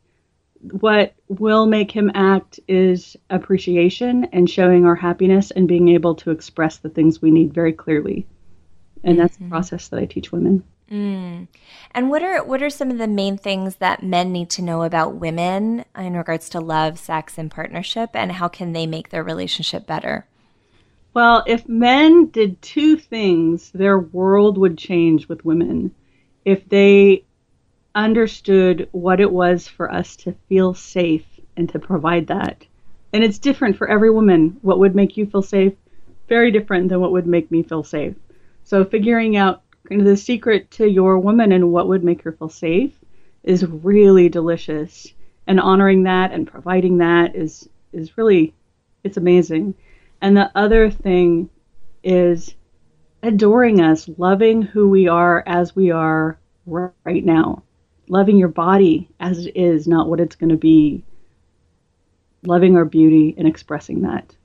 what 0.71 1.13
will 1.27 1.65
make 1.65 1.91
him 1.91 2.09
act 2.13 2.59
is 2.67 3.17
appreciation 3.29 4.25
and 4.31 4.49
showing 4.49 4.85
our 4.85 4.95
happiness 4.95 5.51
and 5.51 5.67
being 5.67 5.89
able 5.89 6.15
to 6.15 6.31
express 6.31 6.77
the 6.77 6.89
things 6.89 7.21
we 7.21 7.31
need 7.31 7.53
very 7.53 7.73
clearly. 7.73 8.25
And 9.03 9.19
that's 9.19 9.35
mm-hmm. 9.35 9.45
the 9.45 9.49
process 9.49 9.89
that 9.89 9.99
I 9.99 10.05
teach 10.05 10.31
women. 10.31 10.63
Mm. 10.93 11.47
And 11.91 12.11
what 12.11 12.21
are 12.21 12.43
what 12.43 12.61
are 12.61 12.69
some 12.69 12.91
of 12.91 12.99
the 12.99 13.07
main 13.07 13.35
things 13.35 13.77
that 13.77 14.03
men 14.03 14.31
need 14.31 14.51
to 14.51 14.61
know 14.61 14.83
about 14.83 15.15
women 15.15 15.85
in 15.97 16.15
regards 16.15 16.49
to 16.49 16.59
love, 16.59 16.99
sex, 16.99 17.39
and 17.39 17.49
partnership, 17.49 18.11
and 18.13 18.33
how 18.33 18.47
can 18.47 18.73
they 18.73 18.85
make 18.85 19.09
their 19.09 19.23
relationship 19.23 19.87
better? 19.87 20.27
Well, 21.15 21.43
if 21.47 21.67
men 21.67 22.27
did 22.27 22.61
two 22.61 22.95
things, 22.95 23.71
their 23.71 23.97
world 23.97 24.59
would 24.59 24.77
change 24.77 25.27
with 25.27 25.43
women. 25.43 25.95
If 26.45 26.69
they 26.69 27.23
understood 27.95 28.87
what 28.91 29.19
it 29.19 29.31
was 29.31 29.67
for 29.67 29.91
us 29.91 30.15
to 30.17 30.35
feel 30.47 30.75
safe 30.75 31.25
and 31.57 31.69
to 31.69 31.79
provide 31.79 32.27
that. 32.27 32.65
And 33.13 33.23
it's 33.23 33.37
different 33.39 33.77
for 33.77 33.87
every 33.87 34.09
woman. 34.11 34.57
What 34.61 34.79
would 34.79 34.95
make 34.95 35.17
you 35.17 35.25
feel 35.25 35.43
safe? 35.43 35.73
Very 36.27 36.51
different 36.51 36.89
than 36.89 36.99
what 36.99 37.11
would 37.11 37.27
make 37.27 37.51
me 37.51 37.63
feel 37.63 37.83
safe. 37.83 38.15
So 38.63 38.83
figuring 38.83 39.37
out 39.37 39.61
the 39.89 40.17
secret 40.17 40.71
to 40.71 40.87
your 40.87 41.19
woman 41.19 41.51
and 41.51 41.71
what 41.71 41.87
would 41.87 42.03
make 42.03 42.21
her 42.23 42.31
feel 42.31 42.49
safe 42.49 42.93
is 43.43 43.65
really 43.65 44.29
delicious. 44.29 45.13
And 45.45 45.59
honoring 45.59 46.03
that 46.03 46.31
and 46.31 46.47
providing 46.47 46.99
that 46.99 47.35
is 47.35 47.67
is 47.91 48.17
really 48.17 48.53
it's 49.03 49.17
amazing. 49.17 49.75
And 50.21 50.37
the 50.37 50.49
other 50.55 50.89
thing 50.89 51.49
is 52.03 52.55
adoring 53.21 53.81
us, 53.81 54.09
loving 54.17 54.61
who 54.61 54.89
we 54.89 55.07
are 55.07 55.43
as 55.45 55.75
we 55.75 55.91
are 55.91 56.37
right 56.65 57.25
now 57.25 57.63
loving 58.07 58.37
your 58.37 58.49
body 58.49 59.09
as 59.19 59.45
it 59.45 59.55
is, 59.55 59.87
not 59.87 60.07
what 60.07 60.19
it's 60.19 60.35
going 60.35 60.49
to 60.49 60.57
be. 60.57 61.03
Loving 62.45 62.75
our 62.75 62.85
beauty 62.85 63.33
and 63.37 63.47
expressing 63.47 64.01
that. 64.01 64.35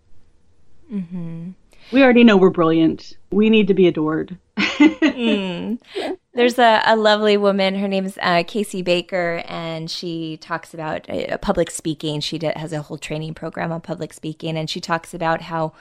Mm-hmm. 0.92 1.50
We 1.92 2.02
already 2.02 2.22
know 2.22 2.36
we're 2.36 2.50
brilliant. 2.50 3.16
We 3.30 3.50
need 3.50 3.68
to 3.68 3.74
be 3.74 3.88
adored. 3.88 4.38
mm. 4.78 5.78
There's 6.34 6.58
a, 6.58 6.82
a, 6.86 6.96
lovely 6.96 7.36
woman. 7.36 7.74
Her 7.74 7.88
name's 7.88 8.16
uh, 8.22 8.44
Casey 8.46 8.82
Baker, 8.82 9.42
and 9.46 9.90
she 9.90 10.36
talks 10.36 10.72
about 10.72 11.08
uh, 11.10 11.36
public 11.38 11.70
speaking. 11.70 12.20
She 12.20 12.38
did, 12.38 12.56
has 12.56 12.72
a 12.72 12.82
whole 12.82 12.98
training 12.98 13.34
program 13.34 13.72
on 13.72 13.80
public 13.80 14.12
speaking, 14.12 14.56
and 14.56 14.70
she 14.70 14.80
talks 14.80 15.12
about 15.12 15.42
how 15.42 15.72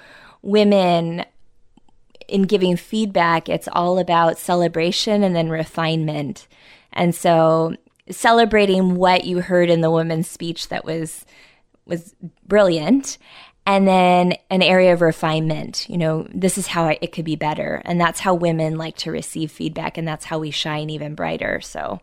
women 0.42 1.26
in 2.28 2.44
giving 2.44 2.76
feedback, 2.76 3.48
it's 3.48 3.70
all 3.72 4.00
about 4.00 4.38
celebration 4.38 5.24
and 5.24 5.36
then 5.36 5.50
refinement. 5.50 6.48
And 6.92 7.16
so 7.16 7.76
celebrating 8.10 8.96
what 8.96 9.26
you 9.26 9.42
heard 9.42 9.70
in 9.70 9.82
the 9.82 9.92
woman's 9.92 10.28
speech 10.28 10.70
that 10.70 10.86
was 10.86 11.26
was 11.86 12.16
brilliant 12.46 13.18
and 13.68 13.86
then 13.86 14.34
an 14.50 14.64
area 14.64 14.94
of 14.94 15.02
refinement 15.02 15.86
you 15.88 15.98
know 15.98 16.26
this 16.34 16.58
is 16.58 16.68
how 16.68 16.88
it 16.88 17.12
could 17.12 17.26
be 17.26 17.36
better 17.36 17.82
and 17.86 18.02
that's 18.02 18.22
how 18.22 18.34
women 18.34 18.78
like 18.78 18.96
to 18.96 19.12
receive 19.12 19.52
feedback 19.52 19.98
and 19.98 20.08
that's 20.08 20.26
how 20.26 20.40
we 20.40 20.50
shine 20.50 20.90
even 20.90 21.14
brighter 21.14 21.62
so 21.62 22.00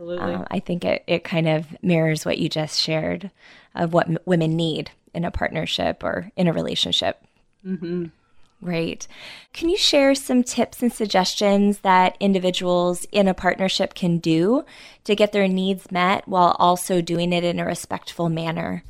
um, 0.00 0.44
i 0.50 0.58
think 0.58 0.84
it, 0.84 1.02
it 1.06 1.24
kind 1.24 1.48
of 1.48 1.66
mirrors 1.82 2.26
what 2.26 2.38
you 2.38 2.48
just 2.48 2.78
shared 2.78 3.30
of 3.74 3.94
what 3.94 4.08
m- 4.08 4.18
women 4.26 4.56
need 4.56 4.90
in 5.14 5.24
a 5.24 5.30
partnership 5.30 6.02
or 6.02 6.30
in 6.36 6.46
a 6.46 6.52
relationship 6.52 7.24
mm-hmm. 7.64 8.06
Great. 8.60 9.06
Can 9.52 9.68
you 9.68 9.76
share 9.76 10.16
some 10.16 10.42
tips 10.42 10.82
and 10.82 10.92
suggestions 10.92 11.78
that 11.80 12.16
individuals 12.18 13.06
in 13.12 13.28
a 13.28 13.34
partnership 13.34 13.94
can 13.94 14.18
do 14.18 14.64
to 15.04 15.14
get 15.14 15.30
their 15.30 15.46
needs 15.46 15.92
met 15.92 16.26
while 16.26 16.56
also 16.58 17.00
doing 17.00 17.32
it 17.32 17.44
in 17.44 17.60
a 17.60 17.64
respectful 17.64 18.28
manner? 18.28 18.82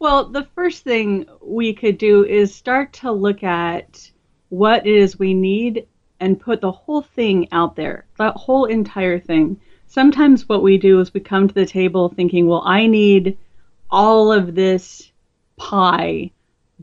Well, 0.00 0.30
the 0.30 0.48
first 0.54 0.82
thing 0.82 1.26
we 1.42 1.74
could 1.74 1.98
do 1.98 2.24
is 2.24 2.54
start 2.54 2.94
to 2.94 3.12
look 3.12 3.42
at 3.42 4.10
what 4.48 4.86
it 4.86 4.96
is 4.96 5.18
we 5.18 5.34
need 5.34 5.86
and 6.18 6.40
put 6.40 6.62
the 6.62 6.72
whole 6.72 7.02
thing 7.02 7.48
out 7.52 7.76
there, 7.76 8.06
that 8.16 8.34
whole 8.34 8.64
entire 8.64 9.18
thing. 9.20 9.60
Sometimes 9.88 10.48
what 10.48 10.62
we 10.62 10.78
do 10.78 11.00
is 11.00 11.12
we 11.12 11.20
come 11.20 11.48
to 11.48 11.54
the 11.54 11.66
table 11.66 12.08
thinking, 12.08 12.46
well, 12.46 12.62
I 12.64 12.86
need 12.86 13.36
all 13.90 14.32
of 14.32 14.54
this 14.54 15.12
pie, 15.58 16.30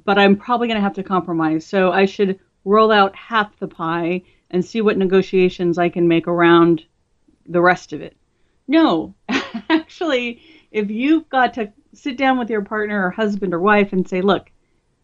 but 0.06 0.20
I'm 0.20 0.36
probably 0.36 0.68
going 0.68 0.78
to 0.78 0.84
have 0.84 0.94
to 0.94 1.04
compromise. 1.04 1.66
So 1.66 1.92
I 1.92 2.06
should 2.06 2.40
roll 2.66 2.92
out 2.92 3.16
half 3.16 3.58
the 3.58 3.68
pie 3.68 4.22
and 4.52 4.64
see 4.64 4.82
what 4.82 4.96
negotiations 4.96 5.80
I 5.80 5.90
can 5.90 6.08
make 6.08 6.28
around 6.28 6.86
the 7.48 7.62
rest 7.62 7.94
of 7.94 8.02
it. 8.02 8.16
No, 8.68 9.16
actually, 9.70 10.40
if 10.72 10.92
you've 10.92 11.28
got 11.30 11.56
to 11.56 11.74
sit 11.98 12.18
down 12.18 12.38
with 12.38 12.50
your 12.50 12.62
partner 12.62 13.06
or 13.06 13.10
husband 13.10 13.54
or 13.54 13.60
wife 13.60 13.92
and 13.92 14.08
say, 14.08 14.22
look, 14.22 14.50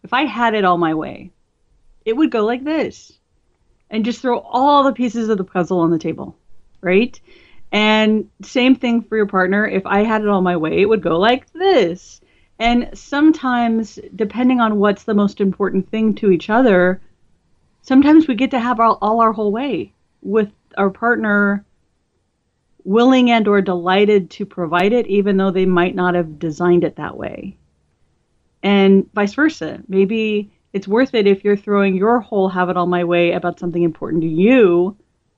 if 0.04 0.14
I 0.14 0.26
had 0.26 0.54
it 0.54 0.66
all 0.66 0.78
my 0.78 0.94
way, 0.94 1.32
it 2.06 2.16
would 2.16 2.32
go 2.32 2.46
like 2.46 2.64
this 2.64 3.14
and 3.90 4.06
just 4.06 4.22
throw 4.22 4.40
all 4.40 4.84
the 4.84 4.94
pieces 4.94 5.30
of 5.30 5.38
the 5.38 5.44
puzzle 5.44 5.80
on 5.80 5.92
the 5.92 6.00
table, 6.00 6.36
right? 6.82 7.20
And 7.72 8.30
same 8.42 8.76
thing 8.76 9.02
for 9.02 9.18
your 9.18 9.26
partner. 9.26 9.66
If 9.68 9.86
I 9.86 10.04
had 10.04 10.22
it 10.22 10.28
all 10.28 10.42
my 10.42 10.58
way, 10.58 10.82
it 10.82 10.90
would 10.90 11.02
go 11.02 11.18
like 11.18 11.52
this. 11.54 12.22
And 12.60 12.90
sometimes, 12.94 14.00
depending 14.16 14.60
on 14.60 14.78
what's 14.78 15.04
the 15.04 15.16
most 15.16 15.42
important 15.42 15.90
thing 15.90 16.14
to 16.16 16.32
each 16.32 16.50
other, 16.50 17.02
sometimes 17.82 18.28
we 18.28 18.36
get 18.36 18.52
to 18.52 18.60
have 18.60 18.80
all, 18.80 19.00
all 19.02 19.22
our 19.22 19.34
whole 19.34 19.52
way 19.52 19.92
with 20.22 20.52
our 20.78 20.90
partner 20.90 21.66
willing 22.84 23.32
and 23.32 23.48
or 23.48 23.62
delighted 23.62 24.30
to 24.30 24.46
provide 24.46 24.94
it 24.94 25.08
even 25.08 25.38
though 25.38 25.52
they 25.52 25.66
might 25.66 25.96
not 25.96 26.16
have 26.16 26.40
designed 26.40 26.84
it 26.84 26.98
that 26.98 27.18
way. 27.18 27.58
And 28.62 29.12
vice 29.13 29.34
versa. 29.34 29.82
Maybe 29.88 30.52
it's 30.74 30.88
worth 30.88 31.13
it 31.13 31.28
if 31.28 31.44
you're 31.44 31.58
throwing 31.58 31.96
your 31.96 32.20
whole 32.20 32.50
have 32.50 32.70
it 32.70 32.78
all 32.78 32.88
my 32.88 33.04
way 33.04 33.32
about 33.32 33.60
something 33.60 33.84
important 33.84 34.24
to 34.24 34.30
you 34.30 34.98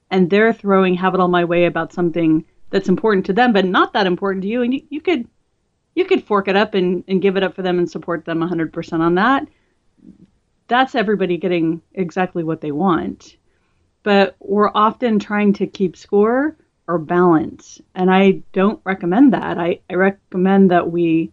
and 0.10 0.30
they're 0.30 0.54
throwing 0.54 0.96
have 0.96 1.14
it 1.14 1.20
all 1.20 1.28
my 1.28 1.46
way 1.46 1.66
about 1.66 1.94
something 1.94 2.46
that's 2.70 2.90
important 2.90 3.26
to 3.26 3.34
them 3.34 3.54
but 3.54 3.66
not 3.66 3.94
that 3.94 4.08
important 4.08 4.42
to 4.44 4.48
you 4.48 4.62
and 4.62 4.74
you, 4.74 4.82
you 4.90 5.02
could 5.02 5.28
you 5.96 6.06
could 6.06 6.24
fork 6.24 6.48
it 6.48 6.56
up 6.56 6.74
and, 6.74 7.04
and 7.08 7.22
give 7.22 7.38
it 7.38 7.44
up 7.44 7.56
for 7.56 7.62
them 7.62 7.80
and 7.80 7.90
support 7.90 8.26
them 8.26 8.40
100% 8.40 9.00
on 9.00 9.16
that. 9.16 9.48
That's 10.68 10.94
everybody 10.94 11.38
getting 11.38 11.82
exactly 11.94 12.44
what 12.44 12.62
they 12.62 12.72
want. 12.72 13.38
But 14.04 14.36
we're 14.40 14.72
often 14.76 15.20
trying 15.20 15.54
to 15.54 15.68
keep 15.68 15.96
score 15.96 16.58
or 16.88 16.98
balance. 16.98 17.82
And 17.96 18.12
i 18.12 18.44
don't 18.54 18.82
recommend 18.84 19.34
that. 19.34 19.58
I, 19.58 19.80
I 19.90 19.96
recommend 19.96 20.72
that 20.72 20.92
we 20.92 21.32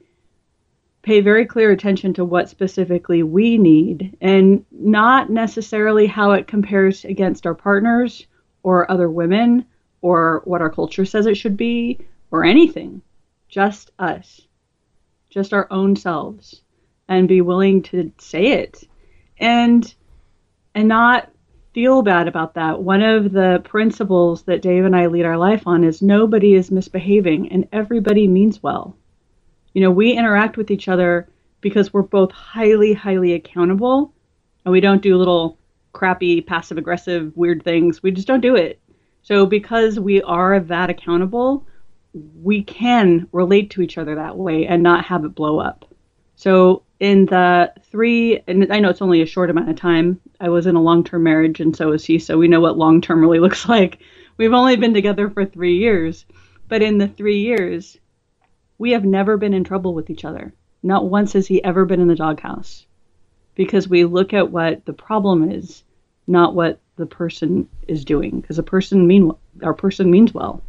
pay 1.03 1.21
very 1.21 1.45
clear 1.45 1.73
attention 1.73 2.15
to 2.15 2.25
what 2.25 2.49
specifically 2.49 3.23
we 3.23 3.59
need 3.59 4.17
and 4.21 4.65
not 4.71 5.31
necessarily 5.31 6.07
how 6.07 6.31
it 6.31 6.47
compares 6.47 7.05
against 7.05 7.45
our 7.45 7.55
partners 7.55 8.27
or 8.63 8.91
other 8.91 9.11
women 9.11 9.67
or 10.01 10.43
what 10.45 10.61
our 10.61 10.71
culture 10.71 11.05
says 11.05 11.27
it 11.27 11.37
should 11.37 11.57
be 11.57 11.99
or 12.31 12.45
anything. 12.45 13.03
Just 13.49 13.91
us, 13.99 14.41
just 15.29 15.53
our 15.53 15.67
own 15.71 15.97
selves, 15.97 16.63
and 17.09 17.29
be 17.29 17.41
willing 17.41 17.83
to 17.83 18.13
say 18.19 18.53
it. 18.53 18.89
And 19.39 19.93
and 20.75 20.89
not 20.89 21.31
feel 21.73 22.03
bad 22.03 22.29
about 22.29 22.55
that. 22.55 22.83
One 22.83 23.03
of 23.03 23.33
the 23.33 23.63
principles 23.65 24.43
that 24.43 24.63
Dave 24.63 24.85
and 24.85 24.95
I 24.95 25.07
lead 25.07 25.25
our 25.25 25.39
life 25.39 25.67
on 25.67 25.85
is 25.85 26.03
nobody 26.03 26.55
is 26.55 26.71
misbehaving 26.71 27.51
and 27.51 27.69
everybody 27.73 28.29
means 28.29 28.63
well. 28.63 28.97
You 29.73 29.83
know, 29.83 29.91
we 29.91 30.13
interact 30.13 30.57
with 30.57 30.71
each 30.71 30.89
other 30.89 31.29
because 31.61 31.93
we're 31.93 32.03
both 32.03 32.31
highly, 32.33 32.93
highly 32.93 33.33
accountable 33.33 34.13
and 34.65 34.73
we 34.73 34.81
don't 34.81 35.03
do 35.03 35.17
little 35.17 35.59
crappy, 35.93 36.41
passive 36.41 36.79
aggressive, 36.79 37.37
weird 37.37 37.63
things. 37.63 38.03
We 38.03 38.11
just 38.11 38.29
don't 38.29 38.41
do 38.41 38.57
it. 38.57 38.79
So, 39.23 39.47
because 39.47 40.01
we 40.01 40.21
are 40.23 40.59
that 40.59 40.91
accountable, 40.91 41.67
we 42.43 42.65
can 42.65 43.29
relate 43.33 43.71
to 43.71 43.83
each 43.83 43.97
other 43.97 44.17
that 44.17 44.37
way 44.37 44.67
and 44.67 44.83
not 44.83 45.05
have 45.05 45.25
it 45.25 45.35
blow 45.35 45.61
up. 45.61 45.92
So, 46.37 46.83
in 46.99 47.27
the 47.27 47.73
three, 47.91 48.41
and 48.47 48.73
I 48.73 48.81
know 48.81 48.89
it's 48.89 49.03
only 49.03 49.23
a 49.23 49.27
short 49.27 49.51
amount 49.51 49.71
of 49.71 49.77
time, 49.77 50.21
I 50.41 50.49
was 50.49 50.67
in 50.67 50.77
a 50.77 50.83
long 50.83 51.05
term 51.05 51.25
marriage 51.25 51.61
and 51.61 51.77
so 51.77 51.89
was 51.89 52.05
he, 52.05 52.19
so 52.19 52.39
we 52.39 52.49
know 52.49 52.61
what 52.61 52.79
long 52.79 53.01
term 53.01 53.21
really 53.21 53.39
looks 53.47 53.69
like. 53.69 53.99
We've 54.37 54.53
only 54.53 54.77
been 54.77 54.95
together 54.95 55.29
for 55.29 55.45
three 55.45 55.77
years, 55.79 56.25
but 56.69 56.83
in 56.83 56.99
the 56.99 57.09
three 57.09 57.41
years, 57.41 57.99
we 58.79 58.93
have 58.93 59.05
never 59.05 59.37
been 59.37 59.55
in 59.55 59.65
trouble 59.65 59.95
with 59.95 60.11
each 60.11 60.25
other. 60.25 60.53
Not 60.83 61.09
once 61.09 61.33
has 61.35 61.47
he 61.47 61.63
ever 61.63 61.85
been 61.85 62.01
in 62.01 62.09
the 62.09 62.15
doghouse 62.15 62.87
because 63.55 63.89
we 63.89 64.05
look 64.05 64.33
at 64.33 64.51
what 64.51 64.85
the 64.85 64.93
problem 64.93 65.51
is, 65.51 65.85
not 66.27 66.55
what 66.55 66.81
the 66.97 67.07
person 67.07 67.69
is 67.87 68.05
doing. 68.05 68.41
Because 68.41 68.59
a 68.59 68.63
person 68.63 69.07
mean 69.07 69.33
our 69.63 69.75
person 69.75 70.11
means 70.11 70.33
well. 70.33 70.63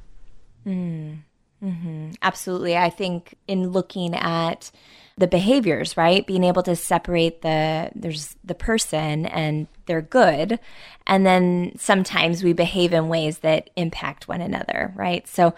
Mm. 0.66 1.18
Mm-hmm. 1.64 2.12
Absolutely, 2.22 2.76
I 2.76 2.90
think 2.90 3.36
in 3.48 3.70
looking 3.70 4.16
at 4.16 4.70
the 5.18 5.28
behaviors, 5.28 5.96
right? 5.96 6.26
Being 6.26 6.44
able 6.44 6.64
to 6.64 6.76
separate 6.76 7.42
the 7.42 7.92
there's 7.96 8.36
the 8.44 8.56
person 8.56 9.28
and 9.28 9.68
they're 9.86 10.02
good, 10.02 10.60
and 11.08 11.26
then 11.26 11.74
sometimes 11.78 12.44
we 12.44 12.54
behave 12.54 12.94
in 12.94 13.08
ways 13.08 13.40
that 13.40 13.70
impact 13.76 14.28
one 14.28 14.42
another, 14.42 14.92
right? 14.96 15.28
So 15.28 15.54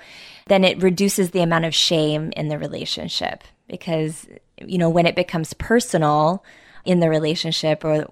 then 0.47 0.63
it 0.63 0.83
reduces 0.83 1.31
the 1.31 1.41
amount 1.41 1.65
of 1.65 1.73
shame 1.73 2.31
in 2.35 2.49
the 2.49 2.59
relationship 2.59 3.43
because 3.67 4.27
you 4.59 4.77
know 4.77 4.89
when 4.89 5.07
it 5.07 5.15
becomes 5.15 5.53
personal 5.53 6.43
in 6.85 6.99
the 6.99 7.09
relationship 7.09 7.83
or 7.83 8.05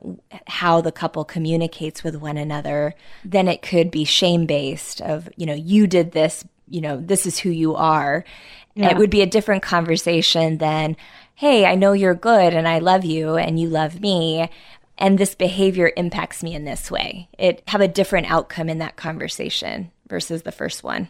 how 0.47 0.81
the 0.81 0.91
couple 0.91 1.23
communicates 1.23 2.03
with 2.03 2.15
one 2.15 2.37
another, 2.37 2.95
then 3.23 3.47
it 3.47 3.61
could 3.61 3.91
be 3.91 4.03
shame 4.03 4.47
based 4.47 4.99
of, 4.99 5.29
you 5.35 5.45
know, 5.45 5.53
you 5.53 5.85
did 5.85 6.11
this, 6.11 6.43
you 6.73 6.81
know, 6.81 6.97
this 6.97 7.25
is 7.25 7.37
who 7.37 7.51
you 7.51 7.75
are. 7.75 8.25
Yeah. 8.73 8.89
It 8.89 8.97
would 8.97 9.11
be 9.11 9.21
a 9.21 9.27
different 9.27 9.61
conversation 9.61 10.57
than, 10.57 10.97
hey, 11.35 11.65
I 11.65 11.75
know 11.75 11.93
you're 11.93 12.15
good 12.15 12.53
and 12.53 12.67
I 12.67 12.79
love 12.79 13.05
you 13.05 13.37
and 13.37 13.59
you 13.59 13.69
love 13.69 14.01
me 14.01 14.49
and 14.97 15.17
this 15.17 15.35
behavior 15.35 15.91
impacts 15.95 16.41
me 16.41 16.55
in 16.55 16.65
this 16.65 16.89
way. 16.89 17.29
It 17.37 17.61
have 17.67 17.81
a 17.81 17.87
different 17.87 18.31
outcome 18.31 18.69
in 18.69 18.79
that 18.79 18.95
conversation 18.95 19.91
versus 20.07 20.41
the 20.41 20.51
first 20.51 20.83
one. 20.83 21.09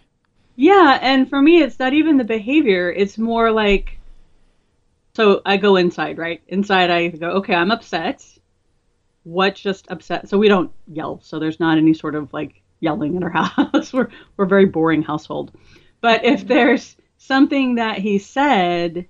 Yeah, 0.55 0.99
and 1.01 1.29
for 1.29 1.41
me 1.41 1.61
it's 1.61 1.79
not 1.79 1.93
even 1.93 2.17
the 2.17 2.23
behavior, 2.23 2.91
it's 2.91 3.17
more 3.17 3.49
like 3.49 3.97
so 5.15 5.41
I 5.45 5.57
go 5.57 5.75
inside, 5.75 6.17
right? 6.17 6.41
Inside 6.47 6.89
I 6.89 7.07
go, 7.09 7.29
okay, 7.33 7.53
I'm 7.53 7.71
upset. 7.71 8.25
What 9.23 9.55
just 9.55 9.89
upset? 9.89 10.27
So 10.27 10.37
we 10.37 10.49
don't 10.49 10.71
yell, 10.87 11.21
so 11.23 11.39
there's 11.39 11.59
not 11.59 11.77
any 11.77 11.93
sort 11.93 12.15
of 12.15 12.33
like 12.33 12.62
yelling 12.83 13.15
in 13.15 13.23
our 13.23 13.29
house. 13.31 13.93
we're 13.93 14.09
we're 14.37 14.45
a 14.45 14.47
very 14.47 14.65
boring 14.65 15.01
household. 15.01 15.51
But 16.01 16.25
if 16.25 16.45
there's 16.45 16.95
something 17.17 17.75
that 17.75 17.97
he 17.97 18.19
said 18.19 19.07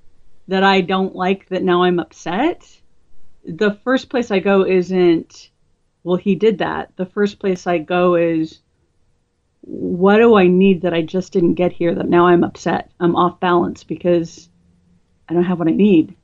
that 0.48 0.64
I 0.64 0.82
don't 0.82 1.16
like 1.16 1.50
that 1.50 1.64
now 1.64 1.84
I'm 1.84 2.00
upset, 2.00 2.70
the 3.44 3.74
first 3.84 4.10
place 4.10 4.30
I 4.30 4.40
go 4.40 4.64
isn't, 4.66 5.50
well, 6.04 6.18
he 6.18 6.36
did 6.36 6.60
that. 6.60 6.92
The 6.96 7.06
first 7.06 7.40
place 7.40 7.66
I 7.66 7.80
go 7.80 8.16
is, 8.16 8.60
what 9.62 10.18
do 10.18 10.36
I 10.36 10.48
need 10.48 10.82
that 10.82 10.94
I 10.94 11.02
just 11.02 11.34
didn't 11.34 11.56
get 11.56 11.72
here 11.72 11.96
that 11.96 12.08
now 12.08 12.28
I'm 12.28 12.44
upset? 12.44 12.92
I'm 13.00 13.16
off 13.16 13.40
balance 13.40 13.84
because 13.84 14.50
I 15.28 15.34
don't 15.34 15.46
have 15.46 15.60
what 15.60 15.70
I 15.70 15.72
need. 15.72 16.16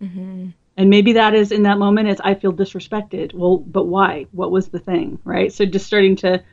Mm-hmm. 0.00 0.50
And 0.76 0.90
maybe 0.90 1.14
that 1.14 1.34
is 1.34 1.52
in 1.52 1.62
that 1.62 1.78
moment 1.78 2.08
is 2.08 2.20
I 2.20 2.34
feel 2.34 2.52
disrespected. 2.52 3.32
Well, 3.32 3.56
but 3.56 3.86
why? 3.86 4.26
What 4.32 4.50
was 4.50 4.68
the 4.68 4.78
thing? 4.78 5.18
Right. 5.24 5.50
So 5.52 5.64
just 5.64 5.86
starting 5.86 6.16
to 6.16 6.44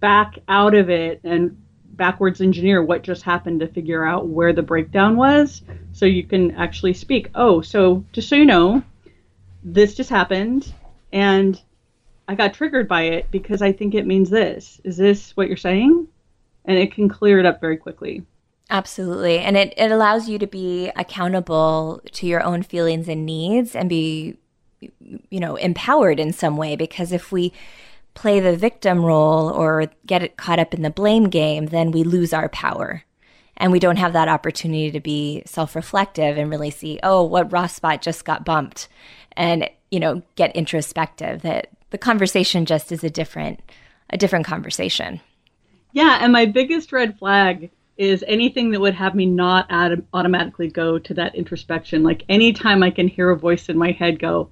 back 0.00 0.38
out 0.48 0.74
of 0.74 0.90
it 0.90 1.20
and 1.24 1.56
backwards 1.92 2.40
engineer 2.40 2.82
what 2.82 3.02
just 3.02 3.22
happened 3.22 3.60
to 3.60 3.68
figure 3.68 4.04
out 4.04 4.28
where 4.28 4.52
the 4.52 4.62
breakdown 4.62 5.16
was 5.16 5.62
so 5.92 6.06
you 6.06 6.24
can 6.24 6.50
actually 6.52 6.94
speak. 6.94 7.28
Oh, 7.34 7.60
so 7.60 8.04
just 8.12 8.28
so 8.28 8.36
you 8.36 8.46
know, 8.46 8.82
this 9.62 9.94
just 9.94 10.10
happened 10.10 10.72
and 11.12 11.60
I 12.28 12.34
got 12.34 12.54
triggered 12.54 12.88
by 12.88 13.02
it 13.02 13.30
because 13.30 13.62
I 13.62 13.72
think 13.72 13.94
it 13.94 14.06
means 14.06 14.30
this. 14.30 14.80
Is 14.84 14.96
this 14.96 15.36
what 15.36 15.48
you're 15.48 15.56
saying? 15.56 16.08
And 16.64 16.78
it 16.78 16.94
can 16.94 17.08
clear 17.08 17.38
it 17.38 17.46
up 17.46 17.60
very 17.60 17.76
quickly. 17.76 18.24
Absolutely. 18.70 19.38
And 19.38 19.56
it, 19.56 19.74
it 19.76 19.90
allows 19.90 20.28
you 20.28 20.38
to 20.38 20.46
be 20.46 20.90
accountable 20.96 22.00
to 22.12 22.26
your 22.26 22.42
own 22.42 22.62
feelings 22.62 23.08
and 23.08 23.26
needs 23.26 23.74
and 23.74 23.88
be, 23.88 24.38
you 24.80 25.40
know, 25.40 25.56
empowered 25.56 26.18
in 26.18 26.32
some 26.32 26.56
way. 26.56 26.74
Because 26.76 27.12
if 27.12 27.32
we 27.32 27.52
play 28.14 28.40
the 28.40 28.56
victim 28.56 29.04
role 29.04 29.48
or 29.48 29.86
get 30.06 30.36
caught 30.36 30.58
up 30.58 30.74
in 30.74 30.82
the 30.82 30.90
blame 30.90 31.24
game, 31.24 31.66
then 31.66 31.90
we 31.90 32.04
lose 32.04 32.32
our 32.32 32.48
power. 32.48 33.04
And 33.56 33.70
we 33.70 33.78
don't 33.78 33.96
have 33.96 34.14
that 34.14 34.28
opportunity 34.28 34.90
to 34.90 35.00
be 35.00 35.42
self 35.46 35.76
reflective 35.76 36.36
and 36.36 36.50
really 36.50 36.70
see, 36.70 36.98
oh, 37.02 37.22
what 37.22 37.52
raw 37.52 37.66
spot 37.66 38.02
just 38.02 38.24
got 38.24 38.44
bumped 38.44 38.88
and, 39.36 39.68
you 39.90 40.00
know, 40.00 40.22
get 40.36 40.56
introspective 40.56 41.42
that 41.42 41.68
the 41.90 41.98
conversation 41.98 42.64
just 42.64 42.90
is 42.90 43.04
a 43.04 43.10
different, 43.10 43.60
a 44.10 44.16
different 44.16 44.46
conversation. 44.46 45.20
Yeah. 45.92 46.18
And 46.20 46.32
my 46.32 46.46
biggest 46.46 46.92
red 46.92 47.18
flag 47.18 47.70
is 47.98 48.24
anything 48.26 48.70
that 48.70 48.80
would 48.80 48.94
have 48.94 49.14
me 49.14 49.26
not 49.26 49.70
automatically 50.14 50.68
go 50.68 50.98
to 50.98 51.14
that 51.14 51.34
introspection. 51.34 52.02
Like 52.02 52.24
anytime 52.28 52.82
I 52.82 52.90
can 52.90 53.06
hear 53.06 53.30
a 53.30 53.38
voice 53.38 53.68
in 53.68 53.76
my 53.76 53.92
head 53.92 54.18
go, 54.18 54.50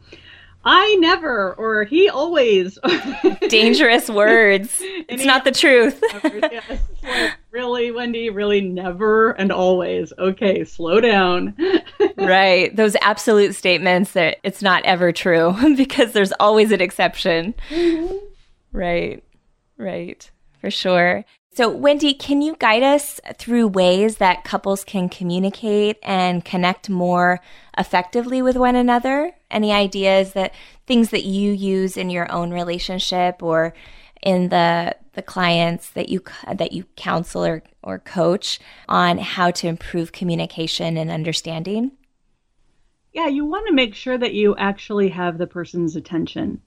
I 0.64 0.94
never 0.96 1.54
or 1.54 1.84
he 1.84 2.08
always. 2.08 2.78
Dangerous 3.48 4.10
words. 4.10 4.78
it's 5.08 5.24
not 5.24 5.44
the 5.44 5.52
truth. 5.52 6.02
yes. 6.24 6.80
Like, 7.02 7.32
really, 7.50 7.90
Wendy? 7.90 8.28
Really, 8.28 8.60
never 8.60 9.30
and 9.32 9.50
always. 9.50 10.12
Okay, 10.18 10.64
slow 10.64 11.00
down. 11.00 11.56
right. 12.16 12.74
Those 12.76 12.94
absolute 13.00 13.54
statements 13.54 14.12
that 14.12 14.38
it's 14.42 14.60
not 14.60 14.84
ever 14.84 15.12
true 15.12 15.54
because 15.76 16.12
there's 16.12 16.32
always 16.32 16.72
an 16.72 16.80
exception. 16.80 17.54
Mm-hmm. 17.70 18.16
Right. 18.72 19.24
Right. 19.78 20.30
For 20.60 20.70
sure. 20.70 21.24
So, 21.54 21.68
Wendy, 21.68 22.14
can 22.14 22.42
you 22.42 22.54
guide 22.58 22.82
us 22.82 23.18
through 23.36 23.68
ways 23.68 24.18
that 24.18 24.44
couples 24.44 24.84
can 24.84 25.08
communicate 25.08 25.96
and 26.02 26.44
connect 26.44 26.88
more 26.88 27.40
effectively 27.76 28.40
with 28.40 28.56
one 28.56 28.76
another? 28.76 29.32
Any 29.50 29.72
ideas 29.72 30.32
that 30.32 30.54
things 30.86 31.10
that 31.10 31.24
you 31.24 31.52
use 31.52 31.96
in 31.96 32.10
your 32.10 32.30
own 32.30 32.50
relationship 32.50 33.42
or 33.42 33.74
in 34.22 34.48
the 34.48 34.96
the 35.14 35.22
clients 35.22 35.90
that 35.90 36.08
you 36.08 36.22
that 36.52 36.72
you 36.72 36.84
counsel 36.96 37.44
or, 37.44 37.62
or 37.82 37.98
coach 37.98 38.60
on 38.88 39.18
how 39.18 39.50
to 39.50 39.66
improve 39.66 40.12
communication 40.12 40.96
and 40.96 41.10
understanding? 41.10 41.92
Yeah, 43.12 43.26
you 43.26 43.44
want 43.44 43.66
to 43.66 43.74
make 43.74 43.94
sure 43.94 44.16
that 44.16 44.34
you 44.34 44.54
actually 44.56 45.08
have 45.08 45.36
the 45.36 45.46
person's 45.46 45.96
attention. 45.96 46.60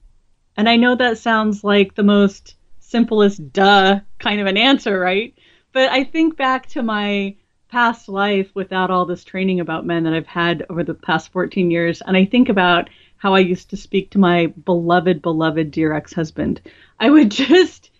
And 0.56 0.68
I 0.68 0.76
know 0.76 0.94
that 0.94 1.18
sounds 1.18 1.64
like 1.64 1.94
the 1.94 2.02
most 2.02 2.56
simplest 2.80 3.52
duh 3.52 4.00
kind 4.18 4.40
of 4.40 4.46
an 4.46 4.56
answer, 4.56 4.98
right? 4.98 5.34
But 5.72 5.90
I 5.90 6.04
think 6.04 6.36
back 6.36 6.66
to 6.68 6.82
my 6.82 7.36
past 7.74 8.08
life 8.08 8.48
without 8.54 8.88
all 8.88 9.04
this 9.04 9.24
training 9.24 9.58
about 9.58 9.84
men 9.84 10.04
that 10.04 10.14
I've 10.14 10.28
had 10.28 10.64
over 10.70 10.84
the 10.84 10.94
past 10.94 11.32
14 11.32 11.72
years, 11.72 12.00
and 12.02 12.16
I 12.16 12.24
think 12.24 12.48
about 12.48 12.88
how 13.16 13.34
I 13.34 13.40
used 13.40 13.68
to 13.70 13.76
speak 13.76 14.10
to 14.10 14.18
my 14.20 14.46
beloved, 14.64 15.20
beloved 15.20 15.72
dear 15.72 15.92
ex 15.92 16.12
husband. 16.12 16.60
I 17.00 17.10
would 17.10 17.30
just, 17.32 17.90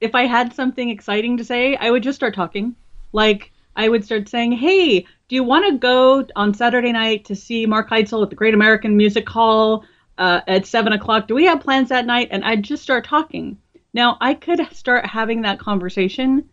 if 0.00 0.16
I 0.16 0.26
had 0.26 0.52
something 0.52 0.90
exciting 0.90 1.36
to 1.36 1.44
say, 1.44 1.76
I 1.76 1.92
would 1.92 2.02
just 2.02 2.16
start 2.16 2.34
talking. 2.34 2.74
Like, 3.12 3.52
I 3.76 3.88
would 3.88 4.04
start 4.04 4.28
saying, 4.28 4.50
Hey, 4.50 5.06
do 5.28 5.36
you 5.36 5.44
want 5.44 5.64
to 5.68 5.78
go 5.78 6.26
on 6.34 6.52
Saturday 6.52 6.90
night 6.90 7.26
to 7.26 7.36
see 7.36 7.66
Mark 7.66 7.88
Heitzel 7.88 8.24
at 8.24 8.30
the 8.30 8.36
Great 8.36 8.54
American 8.54 8.96
Music 8.96 9.28
Hall 9.28 9.84
uh, 10.18 10.40
at 10.48 10.66
7 10.66 10.92
o'clock? 10.92 11.28
Do 11.28 11.36
we 11.36 11.44
have 11.44 11.60
plans 11.60 11.90
that 11.90 12.04
night? 12.04 12.30
And 12.32 12.44
I'd 12.44 12.64
just 12.64 12.82
start 12.82 13.04
talking. 13.04 13.58
Now, 13.94 14.18
I 14.20 14.34
could 14.34 14.66
start 14.72 15.06
having 15.06 15.42
that 15.42 15.60
conversation 15.60 16.48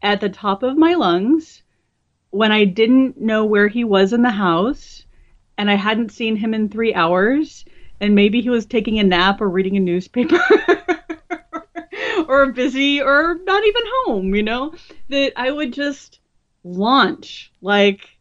at 0.00 0.22
the 0.22 0.30
top 0.30 0.62
of 0.62 0.78
my 0.78 0.94
lungs 0.94 1.62
when 2.30 2.52
I 2.52 2.64
didn't 2.64 3.20
know 3.20 3.44
where 3.44 3.68
he 3.68 3.84
was 3.84 4.12
in 4.12 4.22
the 4.22 4.30
house 4.30 5.04
and 5.58 5.70
I 5.70 5.74
hadn't 5.74 6.12
seen 6.12 6.36
him 6.36 6.52
in 6.52 6.68
three 6.68 6.92
hours, 6.92 7.64
and 8.00 8.14
maybe 8.14 8.42
he 8.42 8.50
was 8.50 8.66
taking 8.66 8.98
a 8.98 9.04
nap 9.04 9.40
or 9.40 9.48
reading 9.48 9.76
a 9.76 9.80
newspaper. 9.80 10.38
or 12.28 12.52
busy 12.52 13.00
or 13.00 13.38
not 13.44 13.64
even 13.64 13.82
home, 14.04 14.34
you 14.34 14.42
know, 14.42 14.74
that 15.08 15.32
I 15.36 15.50
would 15.50 15.72
just 15.72 16.20
launch 16.64 17.52
like 17.62 18.16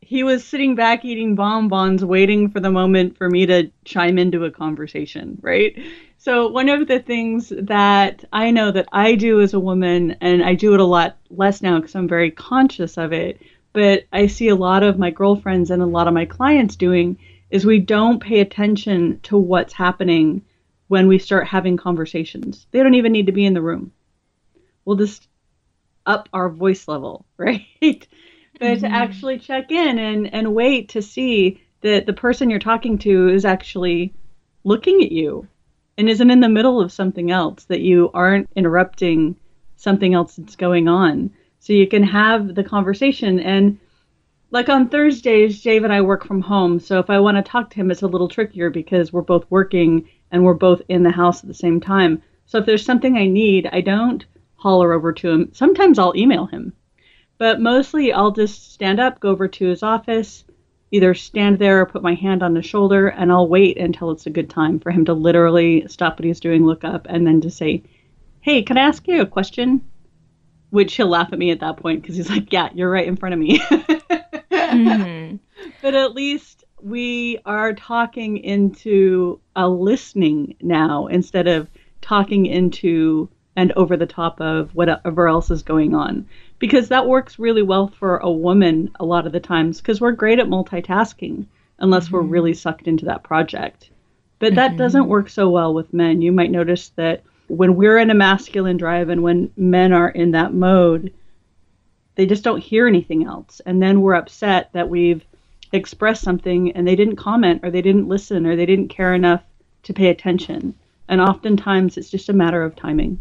he 0.00 0.22
was 0.22 0.44
sitting 0.44 0.74
back 0.74 1.04
eating 1.04 1.34
bonbons, 1.34 2.04
waiting 2.04 2.50
for 2.50 2.60
the 2.60 2.70
moment 2.70 3.16
for 3.16 3.30
me 3.30 3.46
to 3.46 3.70
chime 3.84 4.18
into 4.18 4.44
a 4.44 4.50
conversation, 4.50 5.38
right? 5.40 5.76
So, 6.24 6.48
one 6.48 6.70
of 6.70 6.88
the 6.88 7.00
things 7.00 7.52
that 7.54 8.24
I 8.32 8.50
know 8.50 8.70
that 8.70 8.88
I 8.90 9.14
do 9.14 9.42
as 9.42 9.52
a 9.52 9.60
woman, 9.60 10.16
and 10.22 10.42
I 10.42 10.54
do 10.54 10.72
it 10.72 10.80
a 10.80 10.84
lot 10.84 11.18
less 11.28 11.60
now 11.60 11.78
because 11.78 11.94
I'm 11.94 12.08
very 12.08 12.30
conscious 12.30 12.96
of 12.96 13.12
it, 13.12 13.42
but 13.74 14.04
I 14.10 14.28
see 14.28 14.48
a 14.48 14.56
lot 14.56 14.82
of 14.82 14.98
my 14.98 15.10
girlfriends 15.10 15.70
and 15.70 15.82
a 15.82 15.86
lot 15.86 16.08
of 16.08 16.14
my 16.14 16.24
clients 16.24 16.76
doing 16.76 17.18
is 17.50 17.66
we 17.66 17.78
don't 17.78 18.22
pay 18.22 18.40
attention 18.40 19.20
to 19.24 19.36
what's 19.36 19.74
happening 19.74 20.40
when 20.88 21.08
we 21.08 21.18
start 21.18 21.46
having 21.46 21.76
conversations. 21.76 22.68
They 22.70 22.82
don't 22.82 22.94
even 22.94 23.12
need 23.12 23.26
to 23.26 23.32
be 23.32 23.44
in 23.44 23.52
the 23.52 23.60
room. 23.60 23.92
We'll 24.86 24.96
just 24.96 25.28
up 26.06 26.30
our 26.32 26.48
voice 26.48 26.88
level, 26.88 27.26
right? 27.36 27.66
but 27.82 27.98
mm-hmm. 28.60 28.80
to 28.80 28.86
actually 28.90 29.40
check 29.40 29.70
in 29.70 29.98
and, 29.98 30.32
and 30.32 30.54
wait 30.54 30.88
to 30.90 31.02
see 31.02 31.60
that 31.82 32.06
the 32.06 32.14
person 32.14 32.48
you're 32.48 32.60
talking 32.60 32.96
to 33.00 33.28
is 33.28 33.44
actually 33.44 34.14
looking 34.64 35.02
at 35.02 35.12
you 35.12 35.46
and 35.96 36.08
isn't 36.08 36.30
in 36.30 36.40
the 36.40 36.48
middle 36.48 36.80
of 36.80 36.92
something 36.92 37.30
else, 37.30 37.64
that 37.64 37.80
you 37.80 38.10
aren't 38.14 38.48
interrupting 38.56 39.36
something 39.76 40.14
else 40.14 40.36
that's 40.36 40.56
going 40.56 40.88
on. 40.88 41.30
So 41.60 41.72
you 41.72 41.86
can 41.86 42.02
have 42.02 42.54
the 42.54 42.64
conversation. 42.64 43.38
And 43.40 43.78
like 44.50 44.68
on 44.68 44.88
Thursdays, 44.88 45.62
Dave 45.62 45.84
and 45.84 45.92
I 45.92 46.00
work 46.00 46.24
from 46.24 46.40
home. 46.40 46.78
So 46.78 46.98
if 46.98 47.10
I 47.10 47.18
want 47.18 47.36
to 47.36 47.42
talk 47.42 47.70
to 47.70 47.76
him, 47.76 47.90
it's 47.90 48.02
a 48.02 48.06
little 48.06 48.28
trickier 48.28 48.70
because 48.70 49.12
we're 49.12 49.22
both 49.22 49.46
working 49.50 50.08
and 50.30 50.44
we're 50.44 50.54
both 50.54 50.82
in 50.88 51.02
the 51.02 51.10
house 51.10 51.42
at 51.42 51.48
the 51.48 51.54
same 51.54 51.80
time. 51.80 52.22
So 52.46 52.58
if 52.58 52.66
there's 52.66 52.84
something 52.84 53.16
I 53.16 53.26
need, 53.26 53.68
I 53.72 53.80
don't 53.80 54.24
holler 54.56 54.92
over 54.92 55.12
to 55.12 55.30
him. 55.30 55.50
Sometimes 55.52 55.98
I'll 55.98 56.16
email 56.16 56.46
him. 56.46 56.72
But 57.38 57.60
mostly 57.60 58.12
I'll 58.12 58.30
just 58.30 58.72
stand 58.72 59.00
up, 59.00 59.20
go 59.20 59.30
over 59.30 59.48
to 59.48 59.66
his 59.66 59.82
office, 59.82 60.44
either 60.94 61.12
stand 61.12 61.58
there 61.58 61.80
or 61.80 61.86
put 61.86 62.04
my 62.04 62.14
hand 62.14 62.40
on 62.40 62.54
his 62.54 62.64
shoulder, 62.64 63.08
and 63.08 63.32
I'll 63.32 63.48
wait 63.48 63.78
until 63.78 64.12
it's 64.12 64.26
a 64.26 64.30
good 64.30 64.48
time 64.48 64.78
for 64.78 64.92
him 64.92 65.04
to 65.06 65.12
literally 65.12 65.88
stop 65.88 66.18
what 66.18 66.24
he's 66.24 66.38
doing, 66.38 66.64
look 66.64 66.84
up, 66.84 67.06
and 67.10 67.26
then 67.26 67.40
to 67.40 67.50
say, 67.50 67.82
Hey, 68.40 68.62
can 68.62 68.78
I 68.78 68.82
ask 68.82 69.08
you 69.08 69.20
a 69.20 69.26
question? 69.26 69.84
Which 70.70 70.94
he'll 70.94 71.08
laugh 71.08 71.32
at 71.32 71.38
me 71.38 71.50
at 71.50 71.60
that 71.60 71.78
point 71.78 72.02
because 72.02 72.16
he's 72.16 72.30
like, 72.30 72.52
Yeah, 72.52 72.68
you're 72.74 72.90
right 72.90 73.08
in 73.08 73.16
front 73.16 73.32
of 73.32 73.40
me. 73.40 73.58
mm-hmm. 73.58 75.36
But 75.82 75.94
at 75.94 76.14
least 76.14 76.64
we 76.80 77.38
are 77.44 77.72
talking 77.72 78.36
into 78.38 79.40
a 79.56 79.68
listening 79.68 80.56
now 80.60 81.08
instead 81.08 81.48
of 81.48 81.68
talking 82.00 82.46
into 82.46 83.28
and 83.56 83.72
over 83.72 83.96
the 83.96 84.06
top 84.06 84.40
of 84.40 84.74
whatever 84.74 85.28
else 85.28 85.50
is 85.50 85.62
going 85.62 85.94
on 85.94 86.26
because 86.58 86.88
that 86.88 87.06
works 87.06 87.38
really 87.38 87.62
well 87.62 87.88
for 87.88 88.18
a 88.18 88.30
woman 88.30 88.90
a 89.00 89.04
lot 89.04 89.26
of 89.26 89.32
the 89.32 89.40
times 89.40 89.80
because 89.80 90.00
we're 90.00 90.12
great 90.12 90.38
at 90.38 90.46
multitasking 90.46 91.46
unless 91.78 92.06
mm-hmm. 92.06 92.16
we're 92.16 92.22
really 92.22 92.54
sucked 92.54 92.88
into 92.88 93.04
that 93.06 93.24
project. 93.24 93.90
But 94.38 94.54
that 94.56 94.70
mm-hmm. 94.70 94.78
doesn't 94.78 95.08
work 95.08 95.28
so 95.28 95.48
well 95.48 95.74
with 95.74 95.94
men. 95.94 96.22
You 96.22 96.32
might 96.32 96.50
notice 96.50 96.90
that 96.96 97.22
when 97.48 97.76
we're 97.76 97.98
in 97.98 98.10
a 98.10 98.14
masculine 98.14 98.76
drive 98.76 99.08
and 99.08 99.22
when 99.22 99.50
men 99.56 99.92
are 99.92 100.08
in 100.08 100.32
that 100.32 100.54
mode, 100.54 101.12
they 102.14 102.26
just 102.26 102.44
don't 102.44 102.62
hear 102.62 102.86
anything 102.86 103.24
else. 103.24 103.60
And 103.66 103.82
then 103.82 104.00
we're 104.00 104.14
upset 104.14 104.70
that 104.72 104.88
we've 104.88 105.24
expressed 105.72 106.22
something 106.22 106.72
and 106.72 106.86
they 106.86 106.96
didn't 106.96 107.16
comment 107.16 107.60
or 107.64 107.70
they 107.70 107.82
didn't 107.82 108.08
listen 108.08 108.46
or 108.46 108.56
they 108.56 108.66
didn't 108.66 108.88
care 108.88 109.14
enough 109.14 109.42
to 109.84 109.92
pay 109.92 110.08
attention. 110.08 110.74
And 111.08 111.20
oftentimes 111.20 111.96
it's 111.96 112.10
just 112.10 112.28
a 112.28 112.32
matter 112.32 112.62
of 112.62 112.76
timing. 112.76 113.20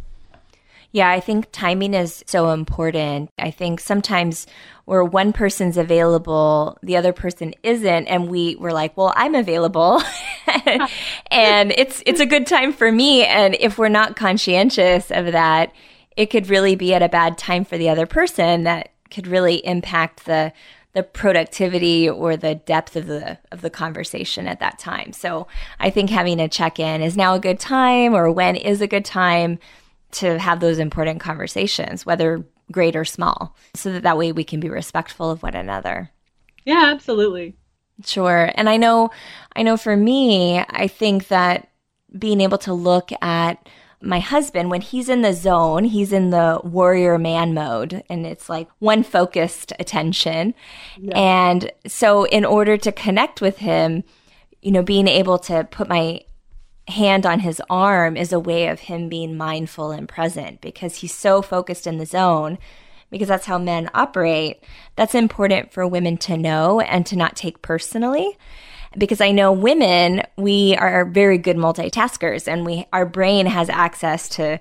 Yeah, 0.94 1.10
I 1.10 1.20
think 1.20 1.48
timing 1.52 1.96
is 1.96 2.24
so 2.28 2.52
important. 2.52 3.32
I 3.40 3.50
think 3.50 3.80
sometimes 3.80 4.46
where 4.86 5.04
one 5.04 5.34
person's 5.34 5.76
available, 5.76 6.78
the 6.84 6.98
other 6.98 7.12
person 7.12 7.56
isn't, 7.64 8.06
and 8.06 8.30
we 8.30 8.56
were 8.58 8.72
like, 8.72 8.96
"Well, 8.96 9.12
I'm 9.16 9.34
available," 9.34 10.04
and 11.32 11.74
it's 11.76 12.04
it's 12.06 12.20
a 12.20 12.28
good 12.28 12.46
time 12.46 12.72
for 12.72 12.92
me. 12.92 13.26
And 13.26 13.58
if 13.60 13.80
we're 13.80 13.90
not 13.90 14.16
conscientious 14.16 15.10
of 15.10 15.32
that, 15.32 15.74
it 16.16 16.28
could 16.28 16.48
really 16.48 16.76
be 16.76 16.94
at 16.94 17.02
a 17.02 17.10
bad 17.10 17.40
time 17.40 17.66
for 17.66 17.76
the 17.76 17.90
other 17.90 18.06
person. 18.06 18.64
That 18.64 18.90
could 19.10 19.26
really 19.26 19.66
impact 19.66 20.26
the 20.26 20.54
the 20.94 21.02
productivity 21.02 22.08
or 22.08 22.38
the 22.38 22.54
depth 22.54 22.96
of 22.96 23.08
the 23.08 23.40
of 23.52 23.62
the 23.62 23.72
conversation 23.72 24.48
at 24.48 24.60
that 24.60 24.78
time. 24.78 25.12
So 25.12 25.48
I 25.80 25.90
think 25.90 26.12
having 26.12 26.40
a 26.40 26.48
check 26.48 26.80
in 26.80 27.02
is 27.02 27.18
now 27.18 27.34
a 27.34 27.40
good 27.40 27.60
time, 27.60 28.14
or 28.14 28.32
when 28.32 28.56
is 28.56 28.80
a 28.80 28.88
good 28.88 29.06
time 29.06 29.58
to 30.14 30.40
have 30.40 30.60
those 30.60 30.80
important 30.80 31.20
conversations, 31.20 32.06
whether 32.06 32.46
great 32.72 32.96
or 32.96 33.06
small, 33.06 33.56
so 33.74 33.92
that 33.92 34.04
that 34.04 34.18
way 34.18 34.32
we 34.32 34.44
can 34.44 34.60
be 34.60 34.70
respectful 34.70 35.30
of 35.30 35.44
one 35.44 35.56
another. 35.56 36.10
Yeah, 36.66 36.92
absolutely. 36.94 37.56
Sure. 38.06 38.52
And 38.56 38.70
I 38.70 38.78
know 38.78 39.12
I 39.56 39.64
know 39.64 39.78
for 39.78 39.96
me, 39.96 40.60
I 40.60 40.88
think 40.88 41.28
that 41.28 41.70
being 42.18 42.42
able 42.42 42.58
to 42.60 42.74
look 42.74 43.12
at 43.22 43.68
my 44.02 44.20
husband 44.20 44.70
when 44.70 44.82
he's 44.82 45.08
in 45.08 45.22
the 45.22 45.34
zone, 45.34 45.86
he's 45.86 46.12
in 46.12 46.30
the 46.30 46.60
warrior 46.64 47.18
man 47.18 47.54
mode 47.54 48.04
and 48.10 48.26
it's 48.26 48.50
like 48.50 48.68
one 48.80 49.02
focused 49.02 49.72
attention. 49.80 50.54
Yeah. 50.98 51.18
And 51.18 51.72
so 51.88 52.26
in 52.26 52.44
order 52.44 52.76
to 52.78 52.92
connect 52.92 53.40
with 53.40 53.60
him, 53.60 54.04
you 54.62 54.72
know, 54.72 54.84
being 54.84 55.08
able 55.08 55.40
to 55.40 55.64
put 55.64 55.88
my 55.88 56.22
hand 56.88 57.26
on 57.26 57.40
his 57.40 57.62
arm 57.70 58.18
is 58.18 58.34
a 58.34 58.40
way 58.40 58.68
of 58.68 58.82
him 58.82 59.10
being 59.10 59.38
mindful 59.38 59.92
and 59.92 60.08
present 60.08 60.62
because 60.62 60.98
he's 60.98 61.14
so 61.14 61.42
focused 61.42 61.88
in 61.88 61.98
the 61.98 62.06
zone 62.06 62.58
because 63.10 63.28
that's 63.28 63.46
how 63.46 63.58
men 63.58 63.90
operate. 63.94 64.64
That's 64.96 65.16
important 65.16 65.72
for 65.72 65.88
women 65.88 66.18
to 66.18 66.36
know 66.36 66.80
and 66.82 67.06
to 67.06 67.16
not 67.16 67.36
take 67.36 67.62
personally. 67.62 68.38
Because 68.98 69.22
I 69.22 69.32
know 69.32 69.52
women, 69.52 70.24
we 70.36 70.76
are 70.76 71.06
very 71.06 71.38
good 71.38 71.56
multitaskers 71.56 72.48
and 72.48 72.66
we 72.66 72.86
our 72.92 73.06
brain 73.06 73.46
has 73.46 73.70
access 73.70 74.28
to 74.30 74.60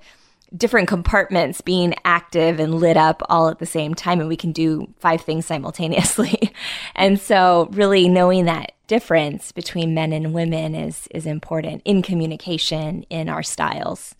different 0.56 0.88
compartments 0.88 1.60
being 1.60 1.94
active 2.04 2.60
and 2.60 2.74
lit 2.74 2.96
up 2.96 3.22
all 3.28 3.48
at 3.48 3.58
the 3.58 3.66
same 3.66 3.94
time 3.94 4.20
and 4.20 4.28
we 4.28 4.36
can 4.36 4.52
do 4.52 4.86
five 4.98 5.22
things 5.22 5.46
simultaneously. 5.46 6.52
and 6.94 7.18
so 7.18 7.68
really 7.72 8.08
knowing 8.08 8.44
that 8.44 8.72
difference 8.92 9.52
between 9.52 9.94
men 9.94 10.12
and 10.12 10.34
women 10.34 10.74
is 10.74 11.08
is 11.12 11.24
important 11.24 11.80
in 11.86 12.02
communication 12.02 13.02
in 13.08 13.26
our 13.26 13.42
styles. 13.42 14.14